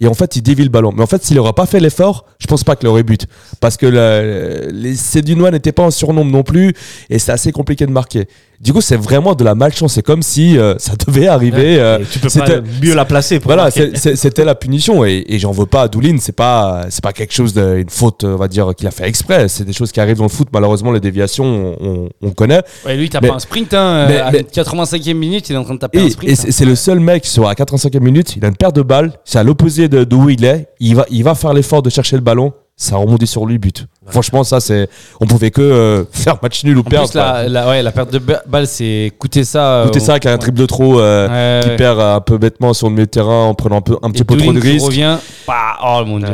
[0.02, 0.92] Et en fait, il dévie le ballon.
[0.96, 3.26] Mais en fait, s'il n'aurait pas fait l'effort, je pense pas qu'il aurait but.
[3.60, 6.72] Parce que la- les Cédunois n'étaient pas en surnombre non plus.
[7.10, 8.26] Et c'est assez compliqué de marquer.
[8.60, 9.94] Du coup, c'est vraiment de la malchance.
[9.94, 11.80] C'est comme si euh, ça devait arriver.
[11.80, 12.46] euh, tu peux pas
[12.82, 16.16] mieux la placer pour voilà, c'était la punition et, et j'en veux pas à Doulin.
[16.20, 19.08] C'est pas, c'est pas quelque chose de, une faute, on va dire, qu'il a fait
[19.08, 19.48] exprès.
[19.48, 20.48] C'est des choses qui arrivent dans le foot.
[20.52, 22.62] Malheureusement, les déviations, on, on- on connaît.
[22.84, 23.72] Ouais, lui, il tape Mais- un sprint.
[23.72, 26.10] Hein, mais- à la mais- 85e minute, il est en train de taper Et, un
[26.10, 26.30] sprint.
[26.30, 26.50] et hein.
[26.50, 28.36] c'est le seul mec sur la 85e minute.
[28.36, 29.12] Il a une paire de balles.
[29.24, 30.68] C'est à l'opposé de, de où il est.
[30.80, 32.52] Il va, il va faire l'effort de chercher le ballon.
[32.82, 33.86] Ça remonte sur lui, but.
[34.06, 34.88] Franchement, ça, c'est,
[35.20, 37.10] on pouvait que euh, faire match nul ou En perdre.
[37.10, 39.82] plus, la, la, ouais, la perte de ba- balle, c'est coûter ça.
[39.84, 41.76] Euh, ça, avec un triple de trop, euh, Ouais, qui ouais.
[41.76, 44.22] perd un peu bêtement sur le milieu de terrain en prenant un, peu, un petit
[44.22, 44.86] Et peu trop de risques.
[44.86, 45.18] revient.
[45.46, 46.28] Bah, oh mon dieu.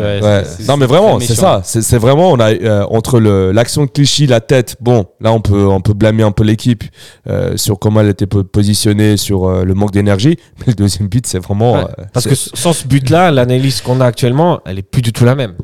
[0.68, 1.62] non mais vraiment, c'est ça.
[1.64, 4.76] C'est vraiment on a euh, entre l'action de Clichy, la tête.
[4.80, 6.84] Bon, là on peut on peut blâmer un peu l'équipe
[7.28, 10.38] euh, sur comment elle était po- positionnée, sur euh, le manque d'énergie.
[10.60, 11.74] Mais le deuxième but, c'est vraiment.
[11.74, 11.84] Ouais.
[11.98, 15.24] euh, Parce que sans ce but-là, l'analyse qu'on a actuellement, elle est plus du tout
[15.24, 15.54] la même.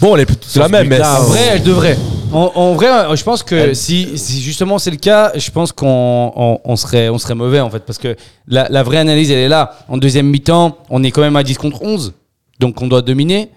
[0.00, 1.96] Bon, elle est plutôt la même, mais En vrai, elle devrait.
[2.32, 5.72] En, en vrai, euh, je pense que si, si justement c'est le cas, je pense
[5.72, 7.80] qu'on on, on serait, on serait mauvais en fait.
[7.80, 8.14] Parce que
[8.46, 9.72] la, la vraie analyse, elle est là.
[9.88, 12.12] En deuxième mi-temps, on est quand même à 10 contre 11.
[12.60, 13.48] Donc on doit dominer.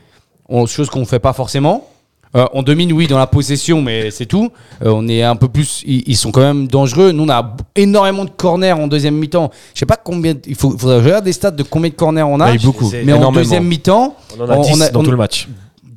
[0.50, 1.88] On, chose qu'on ne fait pas forcément.
[2.36, 4.52] Euh, on domine, oui, dans la possession, mais c'est tout.
[4.86, 5.84] Euh, on est un peu plus.
[5.86, 7.12] Ils, ils sont quand même dangereux.
[7.12, 9.52] Nous, on a énormément de corners en deuxième mi-temps.
[9.74, 10.34] Je sais pas combien.
[10.48, 12.46] Il faut, faudrait que je regarde des stats de combien de corners on a.
[12.52, 12.90] il y a eu beaucoup.
[13.04, 15.18] Mais en deuxième mi-temps, On en a on- 10 on a- dans on- tout le
[15.18, 15.50] match.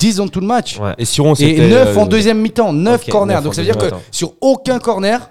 [0.05, 0.79] 10 dans tout le match.
[0.79, 0.95] Ouais.
[0.99, 1.69] Et c'était.
[1.69, 3.35] 9 en euh, deuxième mi-temps, 9 Ok, corners.
[3.37, 5.31] 9 Donc en ça veut dire que sur aucun corner,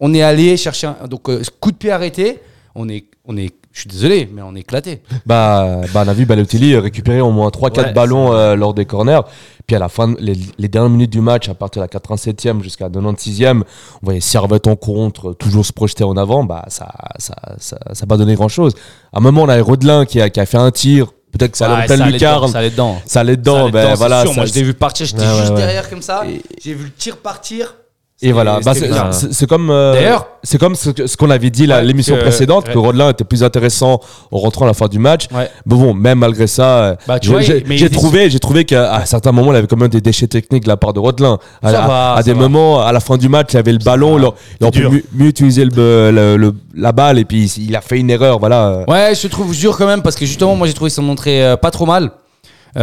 [0.00, 2.40] on est allé chercher un donc euh, coup de pied arrêté,
[2.74, 5.02] on est on est je suis désolé mais on est éclaté.
[5.26, 8.86] Bah, bah, on a vu Balotelli récupérer au moins 3-4 Ouais, ballons euh, lors des
[8.86, 9.20] corners.
[9.66, 12.62] Puis à la fin, les, les dernières minutes du match, à partir de la 87e
[12.62, 13.64] jusqu'à la 96e, on
[14.02, 16.44] voyait Servette en contre, toujours se projeter en avant.
[16.44, 18.74] Bah, ça ça, ça, ça a pas donné grand chose.
[19.12, 21.12] À un moment, on a Rodelin qui a, qui a fait un tir.
[21.36, 22.50] Peut-être que ça allait en pleine lucarne.
[22.52, 23.02] ça allait dedans.
[23.06, 23.68] Ça allait dedans.
[23.70, 24.24] ben voilà.
[24.24, 26.22] Moi je l'ai vu partir, j'étais juste derrière comme ça.
[26.62, 27.74] J'ai vu le tir partir.
[28.26, 32.16] Et voilà, bah, c'est comme, euh, D'ailleurs- c'est comme ce, qu'on avait dit Ouais, l'émission
[32.16, 32.78] que- précédente, que.
[32.78, 35.26] Rodelin était plus intéressant en rentrant à la fin du match.
[35.34, 35.48] Ouais.
[35.66, 38.30] Mais bon, même malgré ça, euh, Bah, tu j'ai- vois, j'ai mais j'ai il- trouvé,
[38.30, 40.92] j'ai trouvé qu'à certains moments, il avait quand même des déchets techniques de la part
[40.92, 41.38] de Rodelin.
[41.62, 42.38] À, va, à des va.
[42.40, 45.26] moments, à la fin du match, il avait le ballon, il aurait- pu mieux, mieux
[45.28, 48.84] utiliser le, le- le- la balle et puis il a fait une erreur, voilà.
[48.88, 51.56] Ouais, je trouve dur quand même parce que justement moi j'ai trouvé ça montrer euh,
[51.56, 52.10] pas trop mal.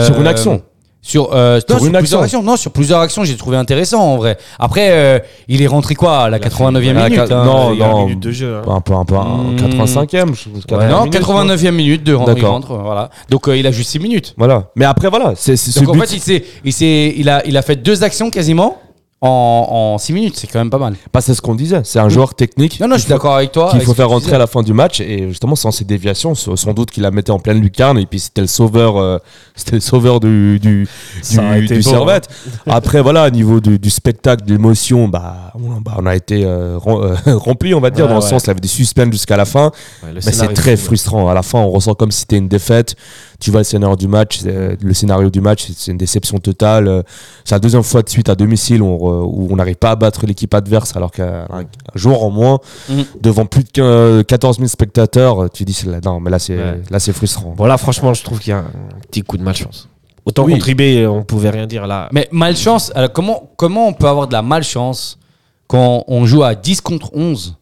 [0.06, 0.62] Sur une Euh, action.
[1.03, 2.21] Sur, euh, Sur non, une plusieurs action.
[2.21, 2.43] actions.
[2.43, 4.37] Non, sur plusieurs actions, j'ai trouvé intéressant en vrai.
[4.59, 7.43] Après, euh, il est rentré quoi à la 89e À la minute quat- hein.
[7.43, 8.05] non, non.
[8.05, 8.57] minute de jeu.
[8.57, 8.71] hein.
[8.71, 9.55] Un peu, un peu, un Hmm.
[9.57, 10.35] 85e.
[10.35, 10.59] je- Ouais.
[10.67, 13.09] 80 Non, minutes, 89e minute de rentre, voilà.
[13.29, 14.35] Donc euh, il a juste 6 minutes.
[14.37, 14.65] Voilà.
[14.75, 15.33] Mais après, voilà.
[15.35, 16.01] C'est c'est ce Donc en but.
[16.01, 18.77] fait, il, s'est- il, s'est- il, a, il a fait deux actions quasiment
[19.23, 20.36] en 6 minutes.
[20.38, 20.95] C'est quand même pas mal.
[21.13, 21.81] Bah, c'est ce qu'on disait.
[21.84, 22.79] C'est un joueur technique.
[22.79, 23.69] Non, non, je qu'il suis faut- d'accord avec toi.
[23.71, 26.73] qu'il faut faire rentrer à la fin du match et justement sans ces déviations sans
[26.73, 29.17] doute qu'il la mettait en pleine lucarne et puis c'était le sauveur euh,
[29.55, 30.88] c'était le sauveur du du,
[31.29, 32.29] du, beau, Servette
[32.65, 36.43] après voilà au niveau du, du spectacle de l'émotion bah, on, bah, on a été
[36.43, 38.67] euh, rem- euh, rempli on va dire Ouais, dans le sens il y avait des
[38.67, 39.71] suspens jusqu'à la fin
[40.03, 42.95] Ouais, mais c'est très frustrant à la fin on ressent comme si c'était une défaite
[43.41, 46.88] tu vois le scénario du match euh, le scénario du match c'est- une déception totale
[46.88, 47.01] Euh,
[47.43, 49.91] c'est la deuxième fois de suite à domicile où on re- où on n'arrive pas
[49.91, 51.63] à battre l'équipe adverse alors qu'un un
[51.95, 53.04] jour en moins Mhm.
[53.19, 56.56] devant plus de 15 14 000 spectateurs tu dis c'est là- non mais là c'est
[56.58, 56.82] Ouais.
[56.89, 58.65] là c'est frustrant Bon là franchement je trouve qu'il y a un
[59.10, 59.89] petit coup de malchance.
[60.23, 60.54] Autant Oui.
[60.54, 62.08] contribuer, on pouvait rien dire là.
[62.12, 65.17] Mais malchance, alors comment, comment on peut avoir de la malchance
[65.65, 67.56] quand on joue à 10 contre 11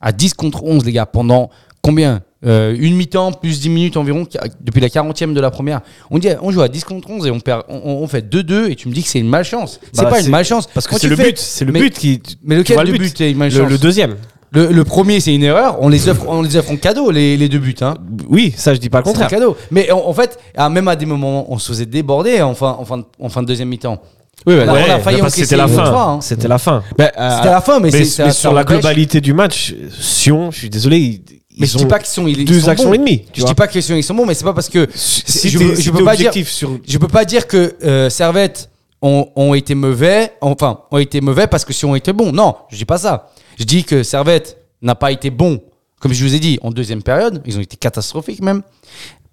[0.00, 1.50] À 10 contre 11, les gars, pendant
[1.82, 2.22] combien?
[2.44, 4.26] Euh, Une mi-temps, plus 10 minutes environ,
[4.60, 5.80] depuis la 40e de la première.
[6.10, 8.68] On dit, on joue à 10 contre 11 et on, perd, on, on fait 2-deux
[8.70, 9.80] et tu me dis que c'est une malchance.
[9.92, 10.66] C'est Bah, pas une malchance.
[10.72, 12.20] Parce que c'est le fais- but, c'est le mais- but qui.
[12.44, 13.20] Mais lequel le but?
[13.20, 13.70] est une le, malchance?
[13.70, 14.16] le deuxième.
[14.52, 15.78] le, le premier, c'est une erreur.
[15.80, 17.74] On les offre, on les offre en cadeau, les, les deux buts.
[17.80, 17.94] Hein.
[18.28, 19.30] Oui, ça je dis pas le C'est un contraire.
[19.30, 19.56] cadeau.
[19.70, 22.76] Mais en, en fait, ah, même à des moments, on se faisait déborder en fin,
[22.78, 24.00] en fin, de, en fin de deuxième mi-temps.
[24.46, 26.12] oui Là, on a Ouais, failli c'était la une autre fin.
[26.12, 26.20] hein.
[26.20, 26.82] C'était la fin.
[26.98, 30.58] Ben, euh, C'était la fin, mais, Mais, mais sur la globalité du match, Sion, je
[30.58, 31.22] suis désolé,
[31.56, 32.94] Mais ils je dis pas qu'ils sont, ils, ils deux sont actions bons.
[32.94, 33.20] et demie.
[33.32, 33.48] Tu Je vois.
[33.50, 36.04] dis pas que ils sont bons, mais c'est pas parce que si je, je peux
[36.04, 38.68] pas dire, sur je peux pas dire que euh, Servette
[39.02, 42.32] ont, ont été mauvais, enfin ont été mauvais parce que si ont été bons.
[42.32, 43.30] Non, je dis pas ça.
[43.58, 45.62] Je dis que Servette n'a pas été bon,
[46.00, 47.42] comme je vous ai dit, en deuxième période.
[47.46, 48.62] Ils ont été catastrophiques même.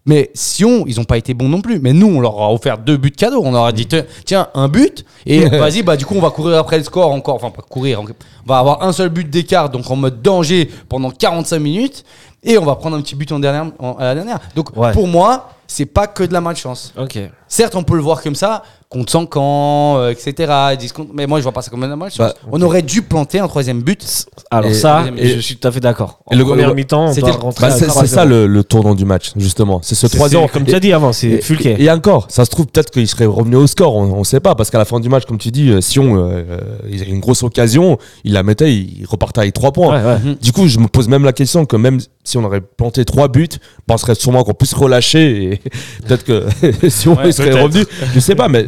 [0.05, 1.79] Mais Sion, ils ont pas été bons non plus.
[1.79, 3.41] Mais nous, on leur a offert deux buts cadeaux.
[3.43, 5.05] On leur a dit, tiens, tiens, un but.
[5.25, 7.35] Et vas-y, bah, du coup, on va courir après le score encore.
[7.35, 8.01] Enfin, pas courir.
[8.01, 8.05] On
[8.45, 12.03] va avoir un seul but d'écart, donc en mode danger pendant 45 minutes.
[12.43, 14.39] Et on va prendre un petit but en dernière, en- à la dernière.
[14.55, 14.91] Donc, Ouais.
[14.91, 16.93] pour moi, c'est pas que de la malchance.
[16.97, 17.17] Ok.
[17.47, 20.51] Certes, on peut le voir comme ça, contre 100 camps, euh, etc.
[20.79, 22.17] 10 contre- Mais moi, je vois pas ça comme de la malchance.
[22.19, 24.25] Bah, On aurait dû planter un troisième but.
[24.51, 26.19] Alors Et- ça, et- je suis tout à fait d'accord.
[26.27, 28.07] En et le- première le- mi-temps, on c'était- doit rentrer bah, à c'est 3 c'est
[28.07, 30.79] ça le, le tournant du match justement c'est ce C'est- 3 c'est Comme tu as
[30.79, 31.75] dit avant, c'est Et- Fulquet.
[31.79, 34.39] Et, et encore, ça se trouve peut-être qu'il serait revenu au score, on, on sait
[34.39, 36.59] pas, parce qu'à la fin du match, comme tu dis, euh, Sion, euh, euh,
[36.89, 39.99] ils avaient une grosse occasion, il la mettait, il repartait avec 3 points.
[39.99, 40.19] Ouais, ouais.
[40.19, 40.35] Mhm.
[40.41, 43.27] Du coup, je me pose même la question que même si on aurait planté 3
[43.27, 43.47] buts,
[43.89, 45.62] on serait sûrement encore plus relâché et
[46.07, 48.67] peut-être que si on Ouais, serait revenu, je sais pas, mais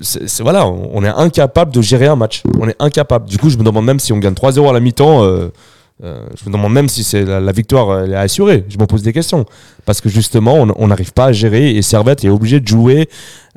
[0.00, 2.42] c'est c'est- voilà, on, on est incapable de gérer un match.
[2.58, 3.28] On est incapable.
[3.28, 5.22] Du coup, je me demande même si on gagne 3-0 à la mi-temps.
[5.24, 5.48] euh,
[6.04, 8.64] euh, je me demande même si c'est la, la victoire elle est assurée.
[8.68, 9.44] Je me pose des questions
[9.86, 13.08] parce que justement, on n'arrive pas à gérer et Servette est obligé de jouer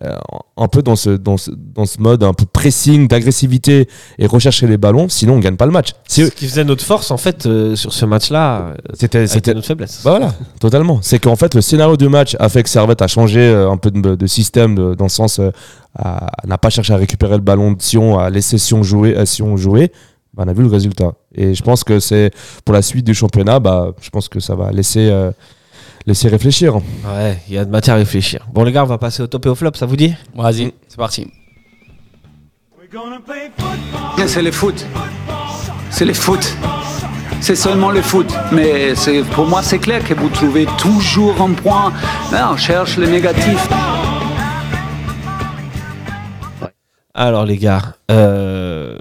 [0.04, 0.16] euh,
[0.58, 3.88] un peu dans ce, dans ce dans ce mode un peu pressing, d'agressivité
[4.20, 5.08] et rechercher les ballons.
[5.10, 5.90] Sinon, on gagne pas le match.
[6.08, 10.02] Ce qui faisait notre force, en fait, euh, sur ce match-là, euh, C'était notre faiblesse.
[10.04, 11.00] bah voilà, totalement.
[11.02, 13.78] C'est qu'en fait, le scénario du match a fait que Servette a changé euh, un
[13.78, 15.50] peu de, de système, de- dans le sens, euh,
[16.46, 19.58] n'a pas cherché à récupérer le ballon de Sion, à laisser Sion jouer, à Sion
[19.58, 19.92] jouer.
[20.38, 21.14] Bah, on a vu le résultat.
[21.34, 22.32] Et je pense que c'est
[22.64, 25.32] pour la suite du championnat, bah, je pense que ça va laisser, euh,
[26.06, 26.76] laisser réfléchir.
[26.76, 28.46] Ouais, il y a de matière à réfléchir.
[28.54, 30.14] Bon, les gars, on va passer au top et au flop, ça vous dit?
[30.36, 31.28] Vas-y, c'est parti.
[34.28, 34.86] C'est le foot.
[35.90, 36.56] C'est le foot.
[37.42, 38.32] C'est seulement le foot.
[38.52, 41.92] Mais c'est- pour moi, c'est clair que vous trouvez toujours un point.
[42.32, 43.68] Non, on cherche le négatif.
[47.14, 48.98] Alors les gars, euh,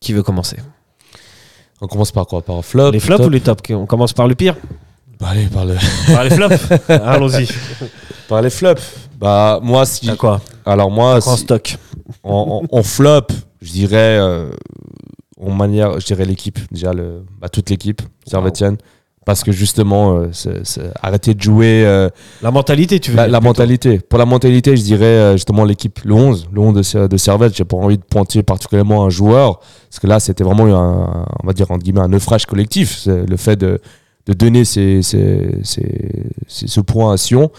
[0.00, 0.56] qui veut commencer?
[1.80, 2.42] On commence par quoi?
[2.42, 3.70] Par flop Les flops top ou les tops?
[3.70, 4.56] On commence par le pire?
[5.18, 5.76] Bah, Allez, par, le...
[6.12, 7.46] Par les flops Allons-y.
[8.28, 8.82] par les flops.
[9.18, 10.06] Bah, moi, si.
[10.06, 10.40] T'as quoi?
[10.64, 11.76] Alors, moi, En si- stock.
[12.22, 13.26] en, en- en flop,
[13.60, 14.18] je dirais.
[14.18, 14.50] euh,
[15.38, 16.58] en manière, je dirais l'équipe.
[16.72, 18.76] Déjà, le, bah, toute l'équipe, Servetienne.
[19.26, 21.84] Parce que justement, euh, c'est- c'est- arrêter de jouer.
[21.84, 22.08] euh,
[22.42, 23.48] La mentalité, tu veux la, dire, la plutôt.
[23.50, 23.98] mentalité.
[24.00, 27.16] Pour la mentalité, je dirais euh, justement l'équipe, le 11, le 11 de, Ser- de
[27.18, 27.54] Servette.
[27.54, 31.46] J'ai pas envie de pointer particulièrement un joueur, parce que là, c'était vraiment un, on
[31.46, 32.98] va dire entre guillemets un naufrage collectif.
[33.04, 33.78] C'est le fait de,
[34.26, 37.50] de donner ces, ces- ces- ces- ce point à Sion.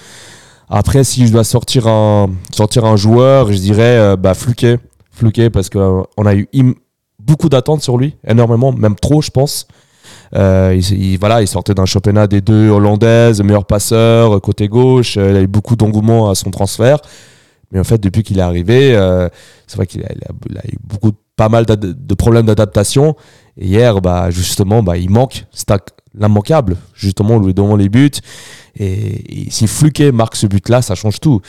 [0.68, 4.80] Après, si je dois sortir un, sortir un joueur, je dirais euh, bah, Fluquet.
[5.12, 6.74] Fluquet, parce qu'on a eu im-
[7.20, 9.68] beaucoup d'attentes sur lui, énormément, même trop, je pense.
[10.36, 14.68] Euh, il, il- voilà, il sortait d'un championnat des deux hollandaises, meilleur passeur, euh, côté
[14.68, 15.18] gauche.
[15.18, 17.00] euh, il a eu beaucoup d'engouement à son transfert.
[17.72, 19.30] Mais en fait, depuis qu'il est arrivé, euh,
[19.68, 23.16] c'est vrai qu'il a, eu beaucoup, pas mal de problèmes d'adaptation.
[23.58, 25.46] Et hier, bah, justement, bah, il manque.
[26.14, 26.76] L'immanquable.
[26.94, 28.12] Justement, lui devant les buts.
[28.78, 31.40] Et, et si Fluquet marque ce but-là, ça change tout.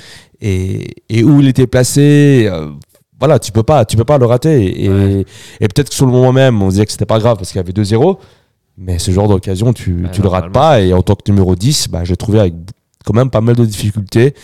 [0.40, 2.68] Et, et où il était placé, euh,
[3.18, 4.85] voilà, tu peux pas, tu peux pas le rater.
[4.85, 5.27] Et,
[5.61, 7.51] et peut-être que sur le moment même, on se disait que c'était pas grave parce
[7.51, 8.18] qu'il y avait 2-0.
[8.79, 10.81] Mais ce genre d'occasion, tu, Ouais, tu le rates pas.
[10.81, 12.55] Et en tant que numéro 10, bah, j'ai trouvé avec
[13.05, 14.35] quand même pas mal de difficultés.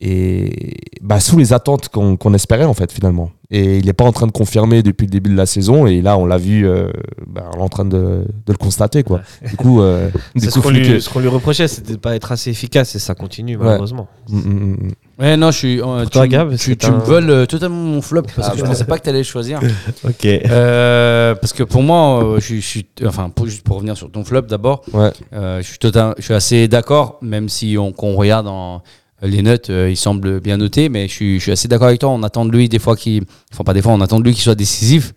[0.00, 3.30] Et bah, sous les attentes qu'on qu'on espérait, en fait, finalement.
[3.50, 5.86] Et il n'est pas en train de confirmer depuis le début de la saison.
[5.86, 6.90] Et là, on l'a vu, euh,
[7.26, 9.02] bah, on est en train de, de le constater.
[9.02, 9.22] Quoi.
[9.48, 12.98] Du coup, euh, du ce qu'on lui, reprochait, c'était de pas être assez efficace et
[12.98, 14.08] ça continue malheureusement.
[14.28, 14.90] Mm, mm, mm.
[15.18, 15.80] Ouais, non, je suis.
[15.80, 18.48] euh, tu, toi, Gab, tu, c'est tu un- me voles euh, totalement mon flop parce
[18.48, 18.68] Ah que je bah.
[18.68, 19.60] pensais pas que tu allais choisir.
[20.04, 20.26] Ok.
[20.26, 22.86] Euh, parce que pour moi, euh, je, suis- je suis.
[23.06, 25.10] Enfin, pour, juste pour revenir sur ton flop d'abord, Ouais.
[25.32, 28.82] euh, je, suis total, je suis assez d'accord, même si on, qu'on regarde en,
[29.22, 32.00] les notes, euh, il semble bien noté, mais je suis, je suis assez d'accord avec
[32.00, 32.10] toi.
[32.10, 33.24] On attend de lui des fois qu'il.
[33.54, 35.14] Enfin, pas des fois, on attend de lui qu'il soit décisif.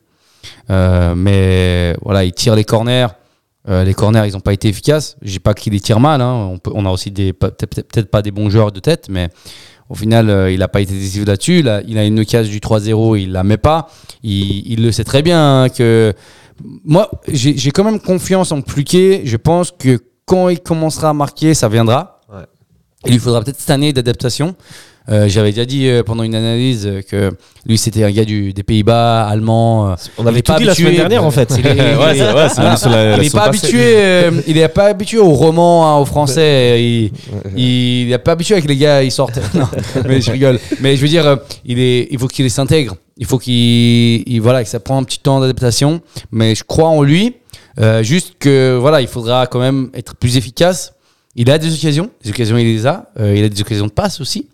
[0.69, 3.07] Euh, mais voilà, il tire les corners.
[3.67, 5.17] Euh, les corners, ils n'ont pas été efficaces.
[5.21, 6.21] Je dis pas qu'il les tire mal.
[6.21, 6.47] hein.
[6.53, 9.27] On, peut, on a aussi des peut-être peut-être pas des bons joueurs de tête, mais
[9.89, 11.59] au final, euh, il n'a pas été décisif là-dessus.
[11.59, 13.89] Il a, il a une case du 3-0, il la met pas.
[14.23, 16.13] Il, il le sait très bien hein, que
[16.85, 19.21] moi, j'ai j'ai quand même confiance en Pluquet.
[19.25, 22.21] Je pense que quand il commencera à marquer, ça viendra.
[22.31, 22.45] Ouais.
[23.05, 24.55] Il lui faudra peut-être cette année d'adaptation.
[25.09, 27.31] Euh, J'avais déjà dit euh, pendant une analyse euh, que
[27.65, 29.95] lui, c'était un gars du, des Pays-Bas, allemand.
[30.17, 31.49] On avait tout pas dit la semaine dernière en fait.
[31.57, 36.83] Il n'est pas habitué, il est pas habitué au roman, hein, au français.
[37.55, 39.39] Il, n'est pas habitué avec les gars, ils sortent.
[39.55, 39.67] Non,
[40.07, 40.59] mais je rigole.
[40.79, 42.95] Mais je veux dire, il est, il faut qu'il s'intègre.
[43.17, 43.53] Il faut qu'il,
[44.27, 46.01] il- voilà, que ça prend un petit temps d'adaptation.
[46.31, 47.35] Mais je crois en lui.
[47.79, 50.93] Euh, juste que voilà, il faudra quand même être plus efficace.
[51.35, 53.05] Il a des occasions, des occasions il les a.
[53.19, 54.47] Euh, il a des occasions de passe aussi.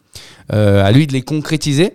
[0.54, 1.94] Euh, à lui de les concrétiser.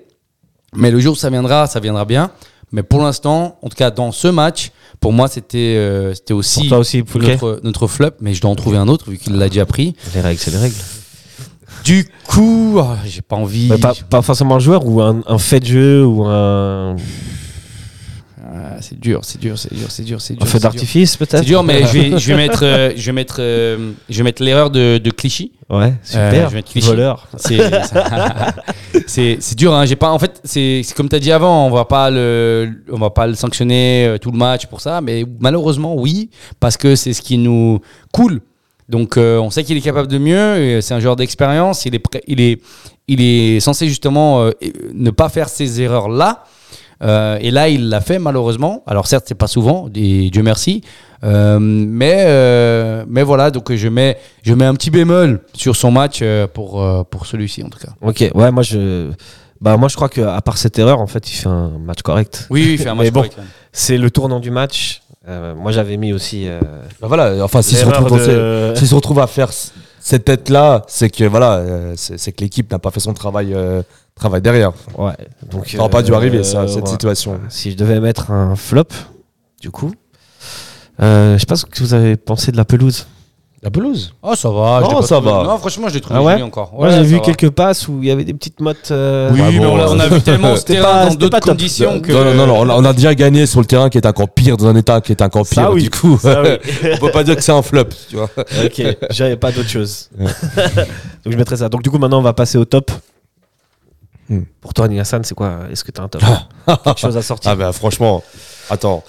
[0.74, 2.30] Mais le jour où ça viendra, ça viendra bien.
[2.72, 6.68] Mais pour l'instant, en tout cas dans ce match, pour moi c'était euh, c'était aussi,
[6.68, 6.82] toi
[7.16, 8.10] notre, notre flop.
[8.20, 9.96] Mais je dois en trouver un autre vu qu'il l'a déjà pris.
[10.14, 10.76] Les règles, c'est les règles.
[11.84, 13.68] Du coup, ah, j'ai pas envie.
[13.78, 16.94] Pas, pas forcément un joueur ou un, un fait de jeu ou un,
[18.80, 20.46] c'est dur, c'est dur, c'est dur, c'est dur, c'est dur.
[20.46, 23.36] feu d'artifice peut-être C'est dur, mais je vais, je vais mettre, euh, je vais mettre,
[23.40, 25.52] euh, je vais mettre l'erreur de, de Clichy.
[25.68, 26.44] Ouais, Euh, super.
[26.44, 26.86] je vais mettre Clichy.
[26.88, 27.28] Voleur.
[29.06, 29.74] C'est, dur.
[29.74, 29.84] Hein.
[29.86, 30.10] J'ai pas.
[30.10, 31.66] En fait, c'est, comme tu as dit avant.
[31.66, 35.00] On va pas le, on va pas le sanctionner euh, tout le match pour ça.
[35.00, 37.80] Mais malheureusement, oui, parce que c'est ce qui nous
[38.12, 38.40] coule.
[38.88, 40.80] Donc, euh, on sait qu'il est capable de mieux.
[40.80, 41.86] C'est un joueur d'expérience.
[41.86, 42.60] Il est, il est,
[43.06, 44.50] il est censé justement euh,
[44.92, 46.44] ne pas faire ces erreurs là.
[47.02, 48.82] Euh, et là, il l'a fait malheureusement.
[48.86, 50.82] Alors certes, c'est pas souvent, et Dieu merci.
[51.22, 55.90] Euh, mais euh, mais voilà, donc je mets je mets un petit bémol sur son
[55.90, 56.22] match
[56.54, 57.92] pour pour celui-ci en tout cas.
[58.02, 59.10] Ok, ouais, moi je.
[59.60, 62.00] Bah moi je crois que à part cette erreur en fait il fait un match
[62.02, 62.46] correct.
[62.48, 63.20] Oui, oui, il fait un Mais match bon.
[63.20, 63.50] correct, quand même.
[63.72, 65.02] C'est le tournant du match.
[65.28, 66.48] Moi j'avais mis aussi.
[67.00, 69.50] Bah voilà, enfin, s'il se, dans de- s'il se retrouve à faire
[70.00, 73.82] cette tête-là, c'est que voilà, euh, c'est que l'équipe n'a pas fait son travail, euh,
[74.14, 74.72] travail derrière.
[74.96, 75.12] Ouais.
[75.50, 76.90] Donc Ça n'aurait pas dû euh, arriver, ça, cette ouais.
[76.90, 77.38] situation.
[77.50, 78.88] Si je devais mettre un flop,
[79.60, 79.92] du coup,
[80.98, 83.06] je sais pas ce que vous avez pensé de la pelouse.
[83.62, 84.80] La pelouse Oh, ça va.
[84.80, 85.42] Non, pas ça va.
[85.44, 86.72] Non, franchement, je l'ai trouvé Ah ouais joli encore.
[86.72, 87.20] Moi Ouais, j'ai ça vu va.
[87.20, 88.88] quelques passes où il y avait des petites mottes.
[88.90, 91.04] euh, Oui, Ouais, mais bon, on, l'a- on a vu tellement ce c'était terrain pas-
[91.04, 91.50] dans c'était d'autres pas top.
[91.50, 92.10] conditions que.
[92.10, 94.06] Non, non, non, non, on a, on a déjà gagné sur le terrain qui est
[94.06, 95.72] encore pire, dans un état qui est encore Ça, pire.
[95.72, 95.82] oui.
[95.82, 96.48] Du coup, Ça, oui.
[96.94, 98.30] on peut pas dire que c'est un flop, tu vois.
[98.64, 100.08] ok, j'avais pas d'autre chose.
[100.18, 100.26] Donc
[101.26, 101.68] je mettrais ça.
[101.68, 102.90] Donc du coup maintenant on va passer au top.
[104.30, 104.42] Hmm.
[104.60, 105.58] Pour toi, Hassan, c'est quoi?
[105.72, 106.22] Est-ce que tu as un top?
[106.84, 107.50] Quelque chose à sortir?
[107.50, 108.22] Ah bah franchement,
[108.70, 109.02] attends,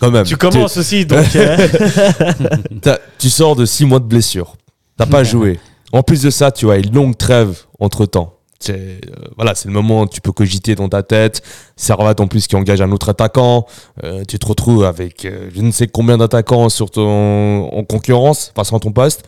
[0.00, 0.24] quand même.
[0.24, 1.24] Tu commences aussi, donc.
[1.36, 1.68] euh,
[2.82, 4.56] T'as- tu sors de 6 mois de blessure.
[4.96, 5.58] T'as pas joué.
[5.92, 8.34] En plus de ça, tu as une longue trêve entre temps.
[8.58, 11.40] C'est euh, voilà, c'est le moment où tu peux cogiter dans ta tête.
[11.76, 13.66] Servat en plus qui engage un autre attaquant.
[14.04, 18.52] Euh, tu te retrouves avec euh, je ne sais combien d'attaquants sur ton en concurrence
[18.54, 19.22] face à ton poste.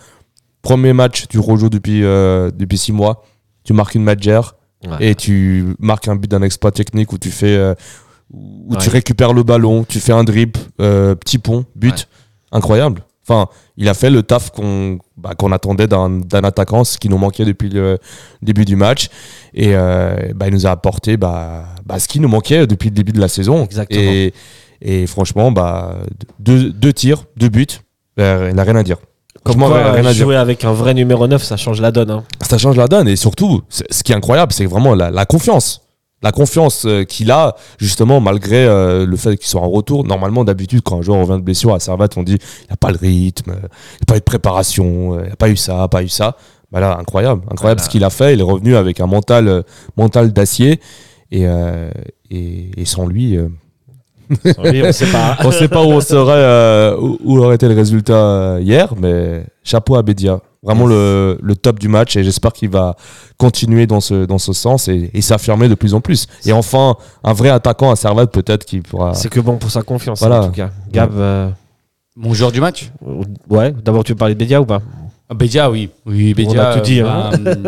[0.60, 3.24] Premier match, tu rejoues depuis euh, depuis 6 mois.
[3.64, 4.54] Tu marques une matchère
[4.84, 4.96] Ouais.
[5.10, 7.72] et tu marques un but d'un exploit technique où tu fais euh,
[8.32, 11.98] où tu récupères le ballon, tu fais un drip, euh, petit pont, but, Ouais.
[12.58, 13.02] incroyable.
[13.28, 17.44] Enfin, il a fait le taf qu'on bah, attendait d'un attaquant, ce qui nous manquait
[17.44, 17.98] depuis le
[18.42, 19.08] début du match.
[19.54, 22.94] Et euh, bah, il nous a apporté bah, bah, ce qui nous manquait depuis le
[22.96, 23.64] début de la saison.
[23.64, 24.00] Exactement.
[24.02, 24.34] Et,
[24.80, 25.98] et franchement, bah,
[26.40, 27.66] deux, deux tirs, deux buts,
[28.16, 28.96] bah, il n'a rien à dire.
[29.44, 30.24] Comme Franchement, quoi, rien à dire.
[30.24, 32.10] jouer avec un vrai numéro 9, ça change la donne.
[32.10, 32.24] hein.
[32.40, 33.06] Ça change la donne.
[33.08, 35.81] Et surtout, ce qui est incroyable, c'est vraiment la, la confiance.
[36.22, 40.04] La confiance euh, qu'il a, justement, malgré euh, le fait qu'il soit en retour.
[40.04, 42.76] Normalement, d'habitude, quand un joueur revient de blessure à Servat, on dit il n'y a
[42.76, 45.48] pas le rythme, il n'y a pas eu de préparation, euh, il n'y a pas
[45.48, 46.36] eu ça, pas eu ça.
[46.70, 47.42] Bah là, incroyable.
[47.50, 47.84] Incroyable Voilà.
[47.84, 48.32] ce qu'il a fait.
[48.32, 49.62] Il est revenu avec un mental, euh,
[49.96, 50.80] mental d'acier.
[51.30, 51.90] Et, euh,
[52.30, 53.48] et, et sans lui, euh,
[54.58, 55.36] on sait pas.
[55.44, 58.60] on ne sait pas où on serait, euh, où, où aurait été le résultat euh,
[58.62, 60.40] hier, mais chapeau à Bédia.
[60.64, 62.94] Vraiment le, le top du match et j'espère qu'il va
[63.36, 66.28] continuer dans ce, dans ce sens et, et s'affirmer de plus en plus.
[66.46, 66.94] Et enfin,
[67.24, 69.12] un vrai attaquant à Servette peut-être qui pourra.
[69.14, 70.42] C'est que bon pour sa confiance, Voilà.
[70.42, 70.70] en tout cas.
[70.92, 71.48] Gab, euh,
[72.14, 72.92] Mon joueur du match
[73.50, 74.80] ouais, d'abord tu veux parler de Bédia ou pas?
[75.28, 75.90] Ah, Bédia, oui.
[76.06, 76.70] Oui, Bédia.
[76.70, 77.30] a tout dit, euh, hein.
[77.40, 77.62] bah, hum,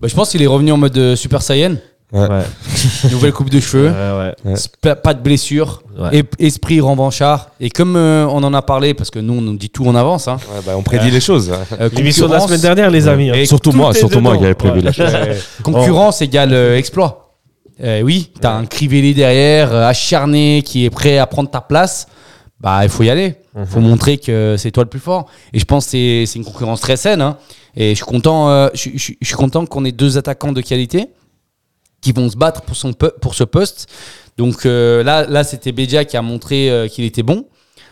[0.00, 1.76] bah, je pense qu'il est revenu en mode euh, Super Saiyan.
[2.12, 2.28] Ouais.
[2.28, 2.42] Ouais,
[3.10, 3.88] Nouvelle coupe de cheveux.
[3.88, 4.34] ouais, ouais.
[4.44, 4.54] Ouais.
[4.54, 5.82] Sp- Pas de blessure.
[5.98, 6.18] Ouais.
[6.38, 7.48] Et- esprit revanchard.
[7.58, 9.94] Et comme euh, on en a parlé, parce que nous, on nous dit tout en
[9.94, 10.28] avance.
[10.28, 11.50] Hein, Ouais, bah, on prédit les choses.
[11.80, 13.30] euh, L'émission de la concurrence- semaine dernière, les amis.
[13.30, 13.34] hein.
[13.34, 14.40] Et surtout tout moi, est surtout moi dedans.
[14.40, 14.82] qui avait prévu Ouais.
[14.86, 15.14] les choses.
[15.14, 17.36] Euh, concurrence égale euh, exploit.
[17.82, 22.06] Euh, oui, t'as un Crivelli derrière, euh, acharné, qui est prêt à prendre ta place.
[22.60, 23.36] Bah, il faut y aller.
[23.58, 25.26] Il faut montrer que c'est toi le plus fort.
[25.52, 27.20] Et je pense que c'est c'est une concurrence très saine.
[27.22, 27.36] hein.
[27.74, 31.08] Et je suis content, euh, je suis content qu'on ait deux attaquants de qualité
[32.02, 33.86] qui vont se battre pour, son, po- pour ce poste.
[34.36, 37.46] Donc euh, là, là c'était Bédia qui a montré euh, qu'il était bon.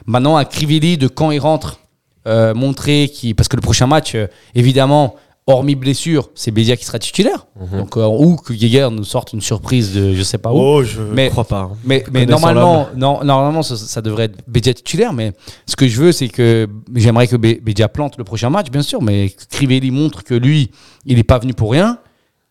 [0.06, 1.78] Maintenant, à Crivelli, de quand il rentre,
[2.26, 3.34] euh, montrer qu'il.
[3.34, 4.16] Parce que le prochain match,
[4.54, 5.14] évidemment,
[5.46, 7.46] hormis blessure, c'est Bédia qui sera titulaire.
[7.72, 10.58] Donc, euh, ou que Geiger nous sorte une surprise de je sais pas où.
[10.58, 11.60] Oh, je Mais- crois pas.
[11.60, 11.72] hein.
[11.84, 15.12] Mais, normalement, non, normalement ça, ça devrait être Bédia titulaire.
[15.12, 15.32] Mais
[15.66, 18.82] ce que je veux, c'est que j'aimerais que Bé- Bédia plante le prochain match, bien
[18.82, 19.02] sûr.
[19.02, 20.70] Mais Crivelli montre que lui,
[21.04, 21.98] il n'est pas venu pour rien,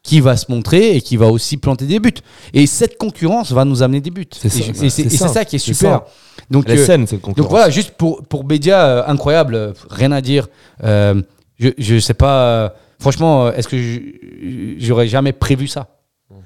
[0.09, 2.13] qui va se montrer et qui va aussi planter des buts.
[2.53, 4.25] Et cette concurrence va nous amener des buts.
[4.31, 5.75] C'est ça, et c'est qui est super.
[5.91, 6.05] ça.
[6.49, 7.43] Donc, Elle est euh, saine cette concurrence.
[7.43, 10.47] donc voilà, juste pour, pour Bédia, euh, incroyable, euh, rien à dire.
[10.83, 11.21] Euh,
[11.59, 13.77] je, je sais pas, franchement, est-ce que
[14.79, 15.87] j'aurais jamais prévu ça?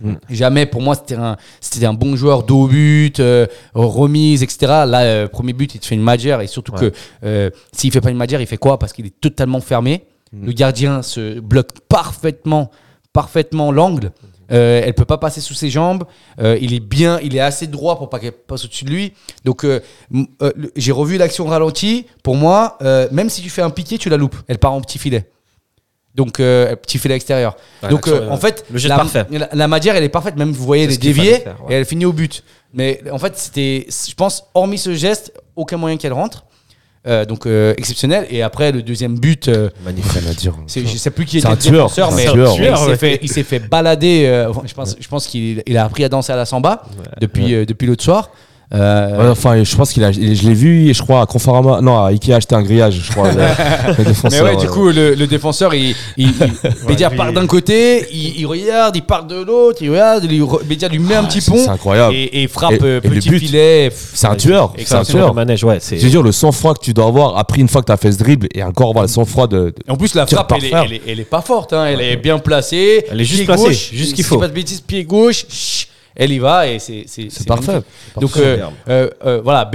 [0.01, 0.17] Mhm.
[0.29, 4.57] Jamais, pour moi, c'était un, c'était un bon joueur d'au but, euh, remise, etc.
[4.87, 6.89] Là, euh, premier but, il te fait une magère et surtout Ouais.
[6.89, 6.95] que
[7.25, 8.79] euh, s'il fait pas une magère, il fait quoi?
[8.79, 10.03] Parce qu'il est totalement fermé.
[10.31, 10.45] Mhm.
[10.47, 12.71] Le gardien se bloque parfaitement,
[13.13, 14.11] parfaitement l'angle.
[14.51, 16.03] Euh, elle peut pas passer sous ses jambes.
[16.39, 19.13] Euh, il est bien, il est assez droit pour pas qu'elle passe au-dessus de lui.
[19.45, 19.79] Donc euh,
[20.41, 22.07] euh, j'ai revu l'action ralentie.
[22.23, 22.77] Pour moi,
[23.11, 24.35] même si tu fais un piqué, tu la loupes.
[24.47, 25.29] Elle part en petit filet.
[26.15, 27.55] Donc petit filet extérieur.
[27.81, 29.25] Ouais, Donc en fait, le la, parfait.
[29.31, 30.35] La, la Madière, elle est parfaite.
[30.35, 31.73] Même vous voyez les faire, ouais.
[31.73, 32.43] et elle finit au but.
[32.73, 36.45] Mais en fait, c'était, je pense, hormis ce geste, aucun moyen qu'elle rentre.
[37.05, 38.25] Euh, donc euh, exceptionnel.
[38.29, 39.49] Et après le deuxième but.
[39.49, 40.23] euh, Magnifique.
[40.37, 40.53] Dire.
[40.67, 43.19] c'est- je sais plus qui était le tueur, défenseur, mais tueur, mais il s'est fait,
[43.21, 44.25] il s'est fait balader.
[44.25, 46.83] euh, je pense, je pense qu'il il a appris à danser à la samba
[47.19, 48.29] depuis, depuis l'autre soir.
[48.73, 51.79] Euh, Ouais, enfin, je pense qu'il a, il- je l'ai vu, je crois, à Conforama,
[51.81, 53.31] non, à Ikea acheté un grillage, je crois.
[53.31, 53.37] le-
[53.87, 56.33] le mais défenseur, ouais, du euh, coup, le, le défenseur, il, il, il-
[56.87, 60.41] Bédia lui- part d'un côté, il, il regarde, il part de l'autre, il regarde, il,
[60.41, 62.15] re- Bédia lui met un petit pont c'est incroyable.
[62.15, 63.91] et, et frappe Et- euh, et petit but, filet.
[63.93, 65.33] c'est un tueur, c'est un tueur.
[65.35, 65.77] manège, ouais.
[65.79, 67.91] c'est- Je veux dire, le sang-froid que tu dois avoir après une fois que tu
[67.91, 69.65] as fait ce dribble et encore avoir le sang-froid de.
[69.65, 71.73] de- En plus, la frappe, elle est, elle, est, elle est pas forte.
[71.73, 71.85] hein.
[71.85, 73.05] Elle est bien placée.
[73.11, 74.35] Elle est juste placée, gauche, juste qu'il je faut.
[74.37, 75.45] dis pas de bêtises, pied gauche.
[76.15, 77.81] Elle y va et c'est c'est parfait.
[78.19, 78.57] Donc euh,
[78.89, 79.69] euh, euh, voilà,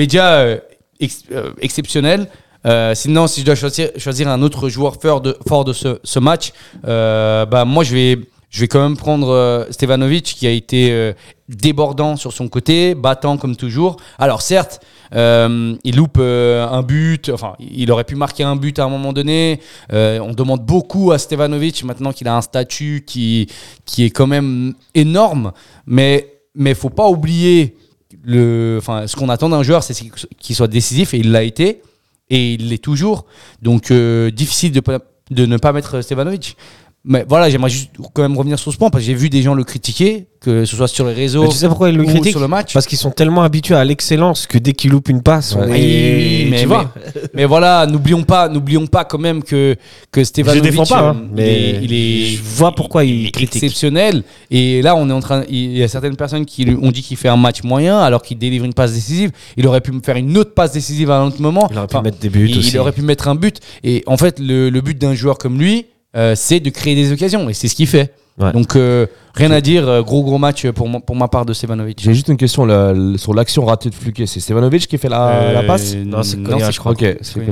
[1.00, 2.28] ex- euh, exceptionnel.
[2.66, 6.00] Euh, sinon, si je dois choisir, choisir un autre joueur fort de, fort de ce,
[6.02, 6.52] ce match,
[6.86, 8.18] euh, bah moi je vais,
[8.50, 11.12] je vais quand même prendre euh, Stevanovic qui a été
[11.48, 13.96] débordant sur son côté, battant comme toujours.
[14.18, 14.80] Alors certes,
[15.14, 18.88] euh, il loupe euh, un but, enfin il aurait pu marquer un but à un
[18.88, 19.60] moment donné.
[19.92, 23.48] Euh, on demande beaucoup à Stevanovic maintenant qu'il a un statut qui,
[23.84, 25.52] qui est quand même énorme,
[25.86, 27.76] mais mais faut pas oublier
[28.24, 29.94] le, enfin ce qu'on attend d'un joueur, c'est
[30.38, 31.82] qu'il soit décisif et il l'a été
[32.30, 33.26] et il l'est toujours.
[33.62, 34.82] Donc difficile de,
[35.30, 36.56] de ne pas mettre Stevanovic.
[37.04, 39.40] Mais voilà, j'aimerais juste quand même revenir sur ce point parce que j'ai vu des
[39.40, 42.02] gens le critiquer, que ce soit sur les réseaux Mais tu sais pourquoi ils le
[42.02, 42.74] ou critiquent sur le match.
[42.74, 45.80] Parce qu'ils sont tellement habitués à l'excellence que dès qu'ils loupent une passe, on Ouais.
[45.80, 46.92] est- mais, tu mais- vois.
[47.34, 49.76] mais voilà, n'oublions pas, n'oublions pas quand même que
[50.12, 53.04] que Stevanovic, Je défends pas, hein, euh, il mais est- il est, je vois pourquoi
[53.04, 54.22] il est exceptionnel.
[54.50, 57.02] Et là, on est en train, il y a certaines personnes qui lui ont dit
[57.02, 59.30] qu'il fait un match moyen alors qu'il délivre une passe décisive.
[59.56, 61.68] Il aurait pu me faire une autre passe décisive à un autre moment.
[61.70, 62.70] Il aurait pu Enfin, mettre des buts il, aussi.
[62.72, 63.58] il aurait pu mettre un but.
[63.84, 65.86] Et en fait, le, le but d'un joueur comme lui,
[66.16, 67.48] euh, c'est de créer des occasions.
[67.48, 68.12] Et c'est ce qu'il fait.
[68.38, 68.52] Ouais.
[68.52, 69.88] Donc, euh, rien à dire.
[69.88, 72.00] euh, Gros, gros match pour, mo- pour ma part de Stevanovic.
[72.00, 74.26] J'ai juste une question là, sur l'action ratée de Fluquet.
[74.26, 76.92] C'est Stevanovic qui fait la, la passe Non, c'est Konya, je crois.
[76.92, 77.42] Ok, c'est ou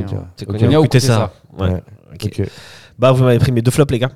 [0.41, 1.07] Écoutez Koutessa.
[1.07, 1.33] ça.
[1.59, 1.73] Ouais.
[1.73, 1.83] Ouais.
[2.15, 2.31] Ok.
[2.41, 2.47] Ok.
[2.99, 4.11] Bah, vous m'avez pris mes deux flops, les gars.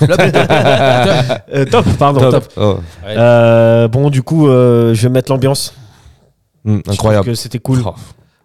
[1.70, 2.48] Top, pardon, top.
[2.48, 2.52] Top.
[2.56, 2.78] Oh.
[3.06, 5.74] Euh, bon, du coup, euh, je vais mettre l'ambiance.
[6.64, 7.26] Hmm, Je incroyable.
[7.26, 7.80] que c'était cool.
[7.84, 7.94] Oh,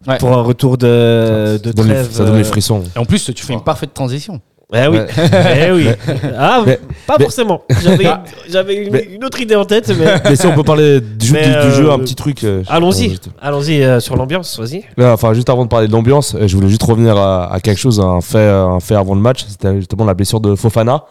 [0.07, 0.19] Ouais.
[0.19, 2.11] Pour un retour de, de ça donne les- trêve.
[2.11, 2.83] ça donne les frissons.
[2.95, 4.39] Et en plus, tu fais une parfaite transition.
[4.73, 4.97] Eh oui.
[5.67, 5.87] Eh oui.
[6.37, 7.61] Ah, Mais- pas mais- forcément.
[7.83, 8.05] J'avais
[8.49, 10.15] j'avais une, Mais- une autre idée en tête, mais.
[10.23, 12.43] Mais si on peut parler du, Mais, du- du euh, jeu, un petit truc.
[12.43, 13.09] euh, Allons-y.
[13.09, 14.83] juste- Allons-y euh, sur l'ambiance, vas-y.
[14.99, 17.77] Enfin, juste avant de parler de l'ambiance, euh, je voulais juste revenir à, à quelque
[17.79, 19.45] chose, un fait, un fait avant le match.
[19.47, 21.03] C'était justement la blessure de Fofana.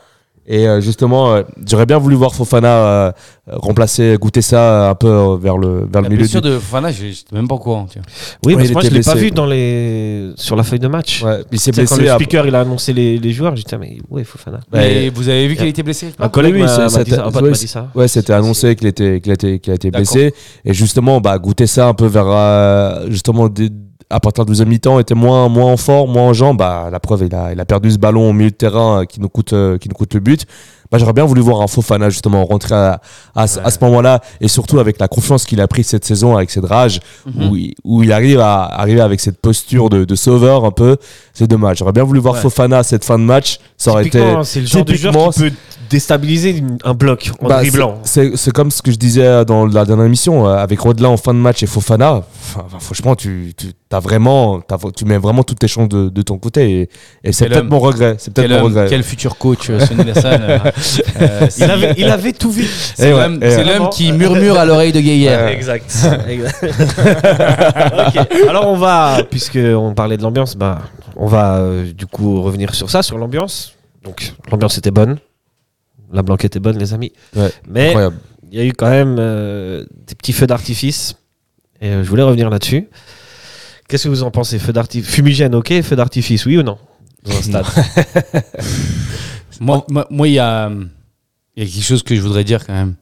[0.47, 3.13] Et euh, justement, euh, j'aurais bien voulu voir Fofana euh,
[3.51, 6.41] remplacer, goûter ça un peu vers le, vers le La milieu du...
[6.41, 7.87] de Fofana, je j'étais même pas au courant.
[7.91, 8.03] tiens.
[8.45, 9.25] Oui, Ouais, parce il que moi était je l'ai pas blessé.
[9.27, 10.33] vu dans les...
[10.37, 11.23] sur la feuille de match.
[11.23, 12.09] Ouais, il s'est Tu sais, quand blessé.
[12.09, 14.61] le à- speaker il a annoncé les, les joueurs, j'ai dit, mais ouais, Fofana?
[14.73, 16.89] Mais vous avez vu qu'il était blessé Un collègue oui, m'a
[17.53, 17.89] dit ça.
[17.95, 20.35] Ouais, c'était annoncé qu'il était, qu'il a été, qu'il a été blessé.
[20.65, 23.71] Et justement, bah, goûter ça un peu vers, euh, justement, des-
[24.11, 26.59] à partir de deuxième mi-temps, était moins, moins en forme, moins en jambes.
[26.59, 29.89] Bah, la preuve, il a, perdu ce ballon au milieu de terrain euh, euh, qui
[29.89, 30.47] nous coûte le but.
[30.95, 33.01] Bah, j'aurais bien voulu voir un Fofana, justement, rentrer à,
[33.35, 34.21] à, ce- à ce moment-là.
[34.41, 37.49] Et surtout avec la confiance qu'il a pris cette saison, avec cette rage, Mhm.
[37.51, 40.97] où, il, où il arrive à arriver avec cette posture de, de sauveur un peu.
[41.33, 41.79] C'est dommage.
[41.79, 42.41] J'aurais bien voulu voir Ouais.
[42.41, 43.59] Fofana à cette fin de match.
[43.77, 44.23] Ça aurait été.
[44.45, 45.51] C'est le genre de joueur qui peut
[45.91, 47.99] déstabiliser un bloc en bah, dribblant.
[48.05, 51.35] c'est- comme ce que je disais dans la dernière émission, euh, avec Rodelin en fin
[51.35, 52.23] de match et Fofana.
[52.57, 54.61] Enfin, franchement, tu, tu, as vraiment,
[54.97, 56.71] tu mets vraiment toutes tes chances de, de ton côté.
[56.71, 56.89] Et,
[57.29, 58.15] et c'est peut-être mon regret.
[58.19, 58.87] C'est peut-être Quel, mon homme, regret.
[58.89, 60.61] quel futur coach, euh, Sonny Lassan.
[61.21, 62.67] euh, Il avait, il avait tout vu.
[62.95, 63.89] C'est l'homme ouais.
[63.93, 65.49] qui murmure à l'oreille de Gaillard.
[65.49, 65.95] Exact.
[68.49, 70.83] Alors on va, puisque on parlait de l'ambiance, bah,
[71.17, 73.75] on va euh, du coup revenir sur ça, sur l'ambiance.
[74.03, 75.19] Donc l'ambiance était bonne,
[76.13, 77.13] la blanque était bonne, les amis.
[77.37, 77.95] Ouais, Mais
[78.55, 81.17] il y a eu quand même euh, des petits feux d'artifice.
[81.81, 82.89] Et euh, je voulais revenir là-dessus.
[83.89, 84.61] Qu'est-ce que vous en pensez?
[84.61, 85.83] Feu d'artifice Fumigène, ok?
[85.83, 86.79] Feu d'artifice, oui ou non?
[87.25, 87.67] Dans un stade.
[89.61, 90.71] Moi, moi, moi, il y a,
[91.57, 92.95] il y a quelque chose que je voudrais dire quand même.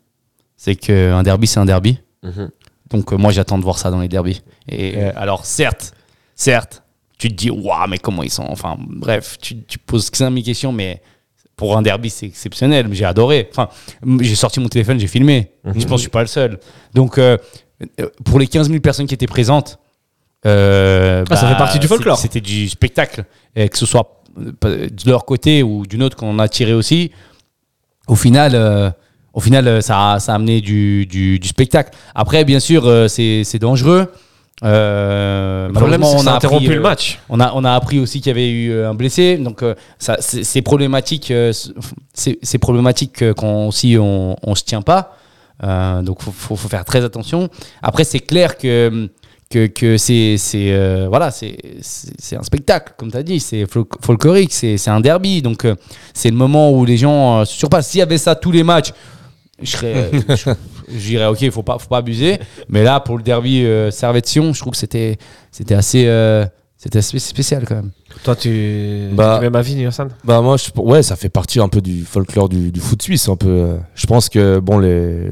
[0.56, 1.98] C'est qu'un derby, c'est un derby.
[2.22, 2.50] Mhm.
[2.90, 4.42] Donc, euh, moi, j'attends de voir ça dans les derbys.
[4.68, 5.92] Et euh, alors, certes,
[6.34, 6.82] certes,
[7.18, 8.44] tu te dis, waouh, mais comment ils sont.
[8.48, 11.00] Enfin, bref, tu, tu poses 5 000 questions, mais
[11.56, 12.88] pour un derby, c'est exceptionnel.
[12.92, 13.48] J'ai adoré.
[13.50, 13.68] Enfin,
[14.02, 15.52] m- j'ai sorti mon téléphone, j'ai filmé.
[15.64, 16.58] Je pense que je suis pas le seul.
[16.94, 17.36] Donc, euh,
[18.00, 19.78] euh, pour les 15 000 personnes qui étaient présentes,
[20.46, 22.18] euh, Ah, ça fait partie du c'est- folklore.
[22.18, 23.24] C'était du spectacle.
[23.54, 27.10] Et que ce soit de leur côté ou d'une autre qu'on a tiré aussi,
[28.08, 28.90] au final, euh,
[29.32, 31.96] au final euh, ça, a, ça a amené du, du, du spectacle.
[32.14, 34.12] Après, bien sûr, euh, c'est dangereux.
[34.64, 37.18] Euh, Le problème, on a interrompu appris, le euh, match.
[37.28, 39.64] on a, on a appris aussi qu'il y avait eu un blessé, donc
[39.98, 41.32] ça, c'est problématique.
[42.14, 45.16] c'est problématique quand aussi on, on se tient pas.
[46.02, 47.48] Donc faut, faut, faut faire très attention.
[47.82, 49.08] Après, c'est clair que
[49.52, 54.52] que, que c'est euh, voilà c'est un spectacle comme tu as dit c'est fol- folklorique
[54.52, 55.74] c'est un derby donc euh,
[56.14, 58.62] c'est le moment où les gens euh, se surpassent s'il y avait ça tous les
[58.62, 58.92] matchs
[59.60, 60.54] je serais euh,
[60.88, 62.38] dirais ok faut pas faut pas abuser
[62.68, 65.18] mais là pour le derby euh, Servette-Sion je trouve que c'était
[65.50, 66.44] c'était assez euh,
[66.76, 67.90] c'était assez spécial quand même
[68.24, 69.08] Toi, tu.
[69.12, 71.80] Bah- tu mets ma vie, Nielsen Bah moi, je, ouais, ça fait partie un peu
[71.80, 73.28] du folklore du, du foot suisse.
[73.28, 73.48] Un peu.
[73.48, 73.76] euh.
[73.94, 75.30] Je pense que bon, les,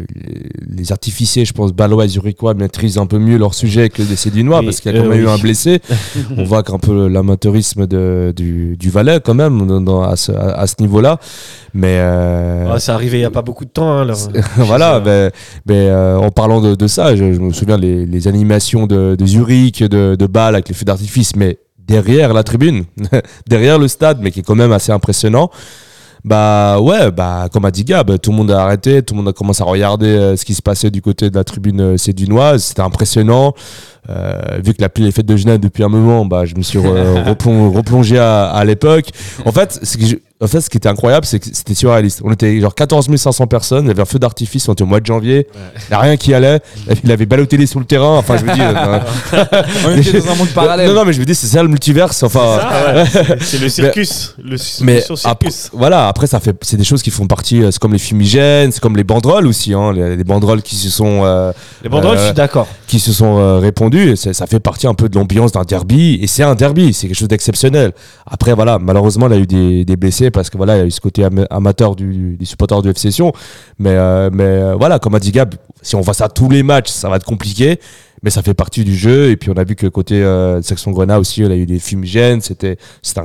[0.69, 4.17] les, artificiers, je pense, Balois et Zurichois maîtrisent un peu mieux leur sujet que les
[4.17, 5.81] Cédinois Oui, parce qu'il y a quand euh, même eu un blessé.
[6.37, 10.33] On voit qu'un peu l'amateurisme de, du, du Valais quand même dans- dans- à ce,
[10.33, 11.19] à, à ce niveau-là.
[11.75, 13.91] Mais euh, Ouais, C'est arrivé il n'y a pas beaucoup de temps.
[13.93, 14.19] hein, leur-
[14.57, 15.31] voilà, mais,
[15.67, 19.15] mais, euh, en parlant de, de ça, je, je me souviens les, les animations de,
[19.17, 21.59] de Zurich, de, de Bâle avec les feux d'artifice, mais
[21.91, 22.85] derrière la tribune,
[23.49, 25.51] derrière le stade, mais qui est quand même assez impressionnant.
[26.23, 29.29] Bah ouais, bah comme a dit Gab, tout le monde a arrêté, tout le monde
[29.29, 31.97] a commencé à regarder euh, ce qui se passait du côté de la tribune euh,
[31.97, 32.63] sédunoise.
[32.63, 33.55] C'était impressionnant.
[34.11, 36.63] Euh, vu que la pluie est faite de Genève depuis un moment, bah je me
[36.63, 39.07] suis re- replong- replongé à, à l'époque.
[39.47, 42.23] En fait, ce que je- en fait, ce qui était incroyable, c'est que c'était surréaliste.
[42.25, 44.87] On était genre 14 500 personnes, il y avait un feu d'artifice, on était au
[44.87, 46.61] mois de janvier, il n'y a rien qui allait,
[47.05, 48.65] il avait Balotelli sur le terrain, enfin je veux dire...
[48.77, 49.45] euh,
[49.87, 50.89] On était dans un monde parallèle.
[50.89, 52.59] Non, non, mais je veux dire, c'est ça le multiverse, enfin...
[53.41, 54.35] C'est le circus.
[54.43, 55.71] Le Mais mission après, circus.
[55.79, 57.63] voilà, après ça fait, c'est des choses qui font partie.
[57.63, 60.77] euh, C'est comme les fumigènes, c'est comme les banderoles aussi, hein, les, les banderoles qui
[60.77, 62.67] se sont euh, Les banderoles, euh, je suis d'accord.
[62.87, 64.17] qui se sont euh, répandues.
[64.17, 67.17] ça fait partie un peu de l'ambiance d'un derby et c'est un derby, c'est quelque
[67.19, 67.93] chose d'exceptionnel.
[68.27, 70.83] Après voilà, malheureusement il y a eu des, des blessés parce que voilà il y
[70.83, 73.33] a eu ce côté ama- amateur du, des supporters du FC Sion.
[73.79, 76.63] Mais euh, mais euh, voilà, comme a dit Gab, si on voit ça tous les
[76.63, 77.79] matchs, ça va être compliqué.
[78.23, 80.91] Mais ça fait partie du jeu et puis on a vu que côté euh, section
[80.91, 82.77] Grenat aussi, il a eu des fumigènes, c'était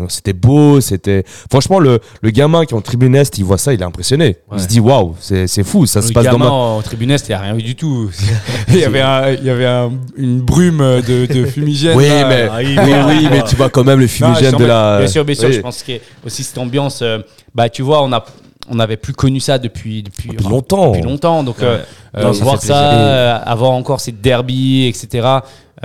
[0.10, 3.74] c'était beau, c'était franchement le, le gamin qui est en tribune est, il voit ça,
[3.74, 4.38] il est impressionné.
[4.54, 7.12] Il se dit waouh, c'est c'est fou, ça se passe dans gamin ma en tribune
[7.12, 8.10] est, il n'y a rien eu du tout.
[8.70, 11.98] il y avait, un- il y avait un- une brume de, de fumigène.
[11.98, 12.28] Oui, là.
[12.30, 15.00] mais, ah, oui, oui, mais tu vois quand même le fumigène de la.
[15.00, 15.50] Bien sûr, bien sûr.
[15.50, 15.56] Oui.
[15.56, 17.02] Je pense a aussi cette ambiance.
[17.02, 17.20] euh,
[17.54, 18.24] bah, tu vois, on a,
[18.70, 20.92] on n'avait plus connu ça depuis depuis, Depuis longtemps.
[20.92, 21.44] Depuis longtemps.
[21.44, 21.80] Donc, euh,
[22.18, 25.28] euh, Non, ça voir ça, euh, avoir encore ces derbies, etc.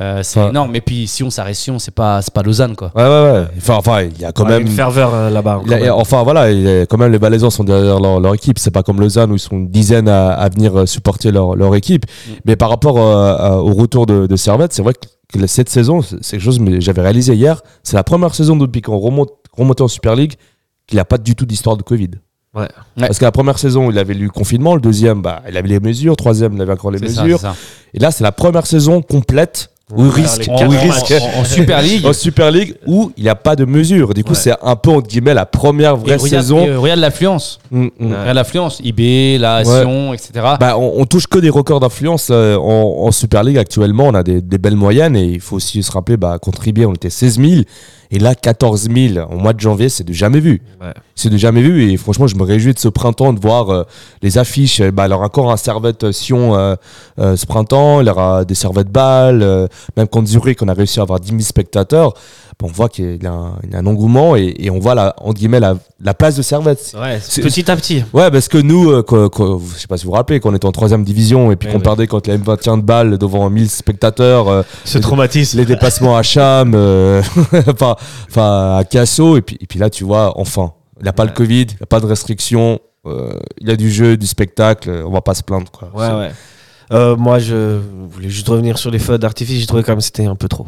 [0.00, 0.74] euh, c'est Enfin- énorme.
[0.76, 2.90] Et puis, Sion, ça reste Sion, c'est pas, c'est pas Lausanne, quoi.
[2.94, 3.44] Ouais, ouais, ouais.
[3.58, 4.62] Enfin, enfin, il y a quand Ouais, même.
[4.62, 5.60] une ferveur euh, là-bas.
[5.94, 8.58] enfin voilà, il y a quand même les Valaisans sont derrière leur, leur équipe.
[8.58, 11.74] C'est pas comme Lausanne où ils sont une dizaine à, à venir supporter leur, leur
[11.74, 12.06] équipe.
[12.44, 16.16] Mais par rapport euh, au retour de, de Servette, c'est vrai que cette saison, c'est
[16.22, 17.60] c'est quelque chose que j'avais réalisé hier.
[17.82, 20.34] C'est la première saison depuis qu'on remonte remonté en Super League
[20.86, 22.10] qu'il n'y a pas du tout d'histoire de Covid.
[22.54, 22.62] Ouais.
[22.62, 22.68] Ouais.
[23.06, 24.74] Parce que la première saison, il avait eu le confinement.
[24.74, 26.16] Le deuxième, bah, il avait les mesures.
[26.16, 27.38] Troisième, il avait encore les mesures.
[27.38, 27.54] ça.
[27.94, 30.76] Et là, c'est la première saison complète où il Ouais, risque, En, où quatre il
[30.78, 32.06] en- risque en- en Super League.
[32.06, 34.14] en Super League où il n'y a pas de mesures.
[34.14, 34.36] Du coup, Ouais.
[34.38, 36.64] c'est un peu entre guillemets la première Et vraie regarde, saison.
[36.64, 37.58] et regarde l'affluence.
[37.72, 37.90] Mm, mm.
[38.14, 38.80] Regarde l'affluence.
[38.84, 39.64] IB, la.
[39.64, 40.30] Sion, etc.
[40.60, 44.06] Bah, on, on touche que des records d'influence euh, en, en Super League actuellement.
[44.08, 46.84] On a des, des belles moyennes et il faut aussi se rappeler, bah, contre IB,
[46.86, 47.62] on était 16 000
[48.10, 50.62] et là 14 000 en mois de janvier, c'est de jamais vu.
[50.80, 50.92] Ouais.
[51.14, 53.84] C'est de jamais vu et franchement, je me réjouis de ce printemps de voir euh,
[54.22, 54.80] les affiches.
[54.80, 56.74] Euh, Bah, il y aura encore un Servette Sion euh,
[57.18, 60.74] euh, ce printemps, il y aura des Servette Bâle, euh, même contre Zurich, on a
[60.74, 62.14] réussi à avoir 10 000 spectateurs.
[62.62, 65.76] On voit qu'il y a un, engouement et, et on voit la, entre guillemets la,
[66.00, 66.94] la place de Servette.
[67.00, 68.04] Ouais, petit à petit.
[68.12, 70.50] Ouais, parce que nous, euh, quand- quand- je sais pas si vous vous rappelez, quand
[70.50, 71.84] on était en troisième division et puis Ouais, qu'on ouais.
[71.84, 75.58] perdait contre la M21 de balle devant 1000 spectateurs, euh, Ce Les- traumatisme.
[75.58, 77.22] les dépassements à Cham, euh,
[77.66, 77.96] enfin,
[78.28, 81.24] enfin à Casso, et puis, et puis là, tu vois, enfin, il n'y a pas
[81.24, 84.26] le Covid, il n'y a pas de restrictions, euh, il y a du jeu, du
[84.26, 85.70] spectacle, on va pas se plaindre.
[85.70, 85.90] Quoi.
[85.94, 86.30] Ouais, ouais.
[86.92, 87.78] Euh, moi, je
[88.10, 89.60] voulais juste revenir sur les feux d'artifice.
[89.60, 90.66] J'ai trouvé quand même que c'était un peu trop.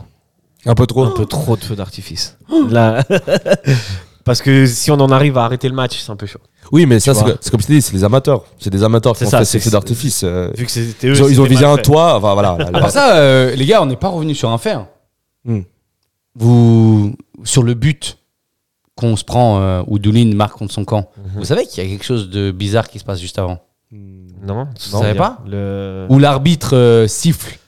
[0.66, 1.04] Un peu trop.
[1.04, 2.38] Un peu trop de feux d'artifice.
[2.70, 3.02] Là.
[4.24, 6.38] Parce que si on en arrive à arrêter le match, c'est un peu chaud.
[6.70, 8.44] Oui, mais ça, Tu c'est comme je t'ai dit, c'est les amateurs.
[8.60, 10.22] C'est des amateurs qui C'est ont ça, fait ces c'est- feux d'artifice.
[10.22, 11.14] euh, Vu que c'était eux.
[11.16, 11.82] ils ont, ils ont c'était visé un fait.
[11.82, 12.52] toit, enfin voilà.
[12.52, 14.86] À part ça, euh, les gars, on n'est pas revenu sur un hein.
[15.44, 15.62] Hmm.
[16.36, 18.18] Vous, sur le but
[18.94, 21.32] qu'on se prend, euh, où Doulin marque contre son camp, Mhm.
[21.38, 23.58] vous savez qu'il y a quelque chose de bizarre qui se passe juste avant
[23.90, 26.06] Non, Vous savez pas le...
[26.08, 27.58] Où l'arbitre euh, siffle,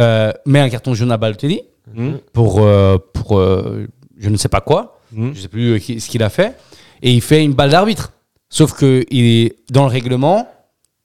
[0.00, 1.62] euh, met un carton jaune à Balotelli
[1.94, 2.12] Hmm.
[2.32, 3.86] pour, euh, pour euh,
[4.18, 5.32] je ne sais pas quoi, Hmm.
[5.34, 6.56] je sais plus euh, ce qu'il a fait,
[7.02, 8.12] et il fait une balle d'arbitre.
[8.48, 10.48] Sauf que il est dans le règlement,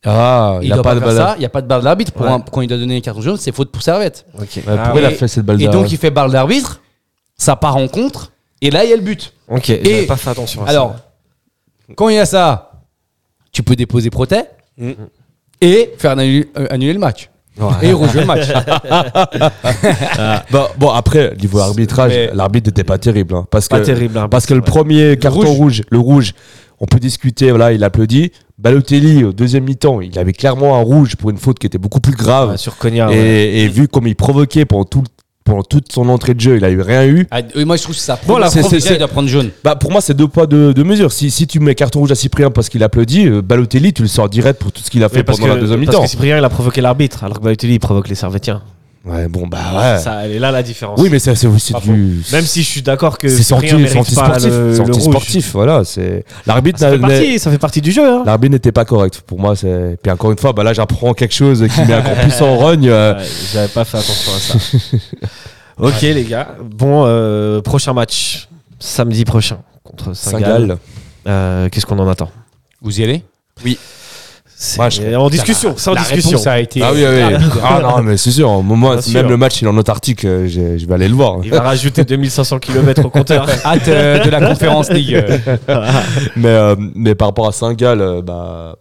[0.03, 1.15] Ah, il ne a pas de balle.
[1.15, 2.11] ça, il n'y a pas de balle d'arbitre.
[2.11, 2.31] Pour Ouais.
[2.31, 4.25] un- quand il doit donner un carton jaune, c'est faute pour Servette.
[4.39, 4.57] Ok.
[4.57, 6.31] Ouais, Ah, pourquoi il a et- fait cette balle Et d'arbitre donc il fait balle
[6.31, 6.81] d'arbitre,
[7.35, 8.31] ça part en contre,
[8.61, 9.33] et là il y a le but.
[9.47, 10.95] Ok, Et- pas fait attention à Alors,
[11.95, 12.71] quand il y a ça,
[13.51, 14.49] tu peux déposer Protet
[15.61, 17.29] et faire annuler, annuler le match.
[17.81, 18.47] Et rejouer le match.
[20.51, 23.35] Bah, bon, après, niveau arbitrage, Mais- l'arbitre n'était pas terrible.
[23.35, 24.17] hein, parce Pas que, terrible.
[24.17, 24.65] hein, Parce que le ouais.
[24.65, 25.57] premier carton rouge.
[25.57, 25.81] rouge.
[25.89, 26.33] le rouge,
[26.79, 28.31] on peut discuter, voilà, il applaudit.
[28.57, 31.99] Balotelli, au deuxième mi-temps, il avait clairement un rouge pour une faute qui était beaucoup
[31.99, 32.51] plus grave.
[32.51, 33.15] Ouais, sur et, ouais.
[33.17, 35.03] et vu comme il provoquait pendant, tout,
[35.45, 37.27] pendant toute son entrée de jeu, il a eu rien eu.
[37.31, 38.19] Ah, moi je trouve que ça.
[38.27, 39.51] Bon, c'est- c'est, c'est- il doit prendre jaune.
[39.63, 41.11] Bah, pour moi, c'est deux poids, deux, deux mesures.
[41.11, 44.07] Si, si tu mets carton rouge à Cyprien parce qu'il applaudit, euh, Balotelli, tu le
[44.07, 45.95] sors direct pour tout ce qu'il a fait Oui, parce pendant que, la deuxième parce
[45.95, 46.03] mi-temps.
[46.03, 48.61] que Cyprien, il a provoqué l'arbitre, alors que Balotelli, il provoque les Servétiens.
[49.05, 49.99] Ouais, bon, bah ouais.
[49.99, 50.99] Ça, elle est là la différence.
[50.99, 52.23] oui, mais c'est c'est aussi du.
[52.31, 54.49] Même si je suis d'accord que c'est mérite c'est pas anti-sportif.
[54.49, 54.89] le, C'est le rouge.
[54.95, 55.83] anti-sportif, voilà.
[55.83, 58.03] c'est L'arbitre Ça fait, partie, ça fait partie du jeu.
[58.09, 58.23] Hein.
[58.25, 59.21] L'arbitre n'était pas correct.
[59.27, 59.97] Pour moi, c'est.
[60.01, 62.89] Puis encore une fois, bah là, j'apprends quelque chose qui met encore plus en rogne.
[62.89, 64.57] euh, Ouais, J'avais pas fait attention à ça.
[65.77, 66.55] ok, les gars.
[66.63, 68.47] Bon, euh, prochain match.
[68.79, 70.77] Samedi prochain contre Saint-Gall.
[71.27, 72.29] Euh, Qu'est-ce qu'on en attend?
[72.81, 73.23] Vous y allez?
[73.63, 73.77] C'est
[74.77, 75.73] Moi, je- en discussion.
[75.77, 76.29] C'est en La discussion.
[76.31, 76.81] réponse a été.
[76.81, 77.35] Ah oui, oui.
[77.63, 78.63] Ah non, mais c'est sûr.
[78.63, 79.13] Moi, Bien sûr.
[79.21, 80.23] même le match, il est en Antarctique.
[80.23, 81.39] euh, Je, je vais aller le voir.
[81.43, 83.47] Il va rajouter 2500 km au compteur.
[83.65, 85.21] Hâte euh, de la conférence League.
[86.35, 88.75] Mais, euh, mais par rapport à Saint-Gall, bah.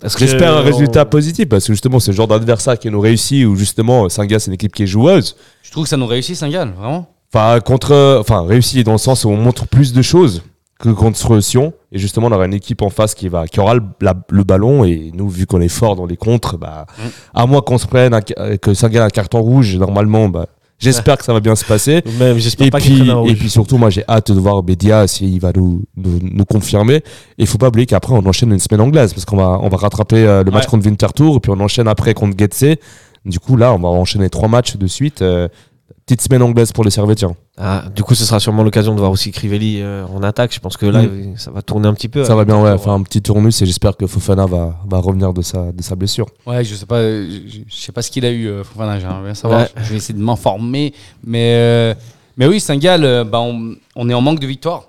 [0.00, 3.00] Que J'espère un on- résultat positif parce que justement, c'est le genre d'adversaire qui nous
[3.00, 5.34] réussit ou justement, Saint-Gall, c'est une équipe qui est joueuse.
[5.64, 7.08] Je trouve que ça nous réussit Saint-Gall, vraiment.
[7.34, 8.16] Enfin, contre.
[8.20, 10.42] Enfin, réussi dans le sens où on montre plus de choses
[10.78, 11.72] que contre Sion.
[11.92, 14.44] Et justement, on aura une équipe en face qui, va, qui aura le, la- le
[14.44, 14.84] ballon.
[14.84, 16.86] Et nous, vu qu'on est fort dans les contres, bah,
[17.34, 20.46] à moins qu'on se prenne, un que ça gagne un carton rouge, normalement, bah,
[20.78, 22.02] j'espère que ça va bien se passer.
[22.18, 25.40] Même, j'espère Et pas puis, et puis surtout, moi j'ai hâte de voir Bédia s'il
[25.40, 26.96] va nous, nous, nous confirmer.
[26.96, 27.02] Et
[27.38, 29.76] il faut pas oublier qu'après on enchaîne une semaine anglaise parce qu'on va, on va
[29.78, 30.70] rattraper euh, le match Ouais.
[30.70, 32.76] contre Winterthur et puis on enchaîne après contre Getse.
[33.24, 35.22] Du coup, là, on va enchaîner trois matchs de suite.
[35.22, 35.48] euh,
[36.06, 37.34] petite semaine anglaise pour les Servétiens.
[37.58, 40.54] Ah, du coup, ce sera sûrement l'occasion de voir aussi Crivelli euh, en attaque.
[40.54, 41.02] Je pense que là,
[41.36, 42.24] ça va tourner un petit peu.
[42.24, 45.32] Ça va bien, ouais, faire un petit tournus et j'espère que Fofana va, va revenir
[45.32, 46.26] de sa, de sa blessure.
[46.46, 49.34] Ouais, je sais pas, je, sais pas ce qu'il a eu, euh, Fofana, j'aimerais bien
[49.34, 49.60] savoir.
[49.60, 49.68] Ouais.
[49.76, 50.94] Je vais essayer de m'informer.
[51.24, 51.94] Mais, euh,
[52.36, 54.84] mais oui, Saint-Gall, bah, on, on est en manque de victoire.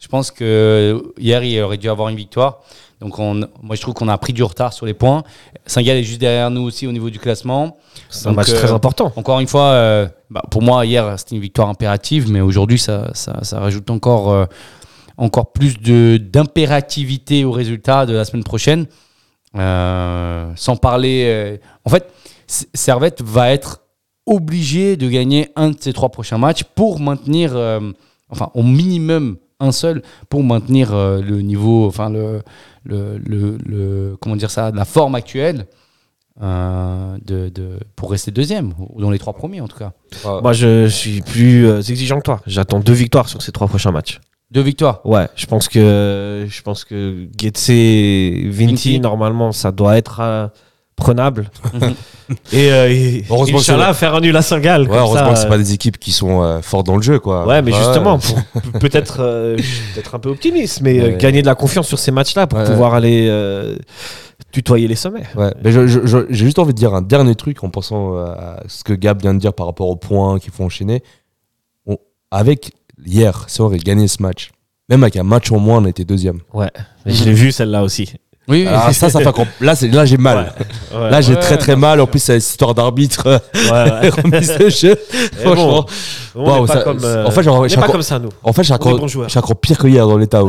[0.00, 2.60] Je pense que hier, il aurait dû avoir une victoire.
[3.04, 5.24] Donc, on, moi, je trouve qu'on a pris du retard sur les points.
[5.66, 7.76] Saint-Gall est juste derrière nous aussi au niveau du classement.
[8.08, 9.12] C'est un match euh, très important.
[9.16, 13.10] Encore une fois, euh, bah, pour moi, hier, c'était une victoire impérative, mais aujourd'hui, ça,
[13.12, 14.46] ça, ça rajoute encore, euh,
[15.18, 18.86] encore plus d'impérativité au résultat de la semaine prochaine.
[19.54, 21.26] Euh, sans parler.
[21.26, 22.10] euh, en fait,
[22.46, 23.82] Servette va être
[24.26, 27.80] obligé de gagner un de ses trois prochains matchs pour maintenir, euh,
[28.30, 32.42] enfin, au minimum un seul, pour maintenir euh, le niveau, enfin, le,
[32.84, 35.66] le, le, le- comment dire ça, la forme actuelle.
[36.42, 39.92] euh, de, de- pour rester deuxième, ou dans les trois premiers en tout cas.
[40.42, 42.40] Moi, je suis plus euh, exigeant que toi.
[42.46, 44.20] J'attends deux victoires sur ces trois prochains matchs.
[44.50, 45.00] Deux victoires?
[45.04, 49.00] Ouais, je pense que je pense que Getse, Vinti, Vinti.
[49.00, 50.48] normalement, ça doit être euh,
[50.96, 51.50] prenable.
[52.52, 54.88] Et, euh, et Heureusement que Inch'Allah, faire un nul à Saint-Gall.
[54.88, 57.02] Ouais, heureusement ça, que c'est euh, pas des équipes qui sont euh, fortes dans le
[57.02, 57.46] jeu, quoi.
[57.46, 57.78] Ouais, mais Ouais.
[57.78, 59.56] justement, pour- peut-être euh,
[59.94, 61.16] peut-être un peu optimiste, mais Ouais.
[61.18, 63.28] gagner de la confiance sur ces matchs-là pour pouvoir aller
[64.52, 65.24] tutoyer les sommets.
[65.36, 68.16] Ouais, mais je- je- je- j'ai juste envie de dire un dernier truc en pensant
[68.16, 71.02] à ce que Gab vient de dire par rapport aux points qu'il faut enchaîner.
[71.86, 71.98] On-
[72.30, 72.72] avec
[73.04, 74.50] hier, si on aurait gagné ce match,
[74.88, 76.40] même avec un match en moins, on était deuxième.
[76.52, 76.70] Ouais,
[77.04, 78.14] je l'ai vu celle-là aussi.
[78.46, 80.52] Oui, Ah, ça, ça fait Là, c'est- là j'ai mal.
[80.94, 81.10] Ouais.
[81.10, 81.98] Là, j'ai Ouais, très très mal.
[82.00, 84.08] En plus, c'est histoire d'arbitre, Ouais, ouais.
[84.22, 84.96] remise de jeu.
[85.42, 85.86] Franchement.
[86.34, 88.18] On Waouh, n'est pas, ça- comme, euh, en fait, on n'est j'ai pas comme ça,
[88.18, 88.28] nous.
[88.42, 89.28] En fait, est joueurs.
[89.30, 90.42] j'ai encore pire que hier dans l'état.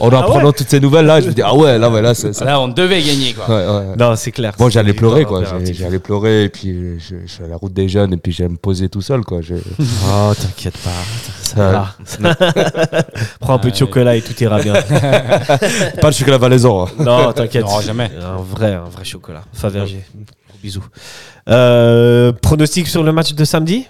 [0.00, 2.32] En apprenant toutes ces nouvelles là, je me dis ah ouais, là, ouais, là, c'est
[2.32, 2.44] ça.
[2.44, 3.48] Là, on devait gagner quoi.
[3.48, 3.96] Ouais, ouais.
[3.98, 4.52] Non, c'est clair.
[4.58, 5.42] Bon, j'allais pleurer quoi.
[5.72, 8.50] J'allais pleurer et puis je, je suis à la route des jeunes et puis j'allais
[8.50, 9.40] me poser tout seul quoi.
[9.40, 9.54] Je-
[10.12, 10.90] Oh, t'inquiète pas.
[11.42, 11.64] Ça Ouais.
[12.20, 13.02] ira.
[13.40, 14.74] Prends un peu de chocolat et tout ira bien.
[16.00, 16.84] Pas le chocolat valaisan.
[16.86, 16.90] hein.
[17.00, 17.64] Non, t'inquiète.
[17.64, 18.10] Non, jamais.
[18.22, 19.42] Un vrai, un vrai chocolat.
[19.52, 20.04] Fabergé.
[20.14, 20.84] Gros bisous.
[21.48, 23.86] Euh, pronostic sur le match de samedi?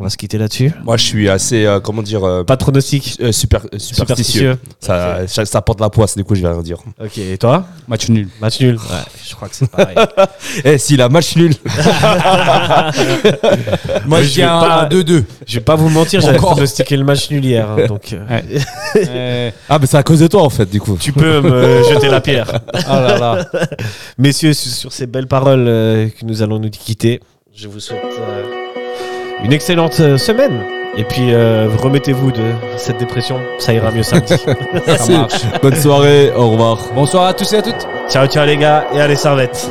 [0.00, 0.72] On va se quitter là-dessus.
[0.84, 4.52] Moi, je suis assez, euh, comment dire, euh, Pas de pronostic euh, super, euh, superstitieux.
[4.52, 4.58] superstitieux.
[4.78, 6.78] Ça, ça, ça porte la poisse, du coup, je vais rien dire.
[7.02, 8.28] Ok, et toi Match nul.
[8.40, 8.76] Match nul.
[8.76, 8.80] Ouais,
[9.28, 9.96] je crois que c'est pareil.
[10.64, 11.52] Eh, si la match nul.
[14.06, 15.24] Moi, je je vais tiens pas- un 2-2.
[15.46, 16.52] je vais pas vous mentir, j'avais Encore.
[16.52, 17.68] pronostiqué le match nul hier.
[17.68, 18.40] hein, donc, euh,
[18.96, 20.96] Euh, Ah, mais c'est à cause de toi, en fait, du coup.
[21.00, 22.60] tu peux me jeter la pierre.
[22.74, 23.44] oh là là.
[24.16, 27.20] Messieurs, sur sur ces belles paroles euh, que nous allons nous quitter,
[27.54, 28.67] je vous souhaite euh,
[29.44, 30.62] une excellente euh, semaine.
[30.96, 32.42] Et puis, euh, remettez-vous de
[32.76, 34.34] cette dépression, ça ira mieux samedi.
[34.86, 35.42] Ça marche.
[35.62, 36.78] Bonne soirée, au revoir.
[36.94, 37.86] Bonsoir à tous et à toutes.
[38.08, 39.70] ciao, ciao les gars, et allez, servette.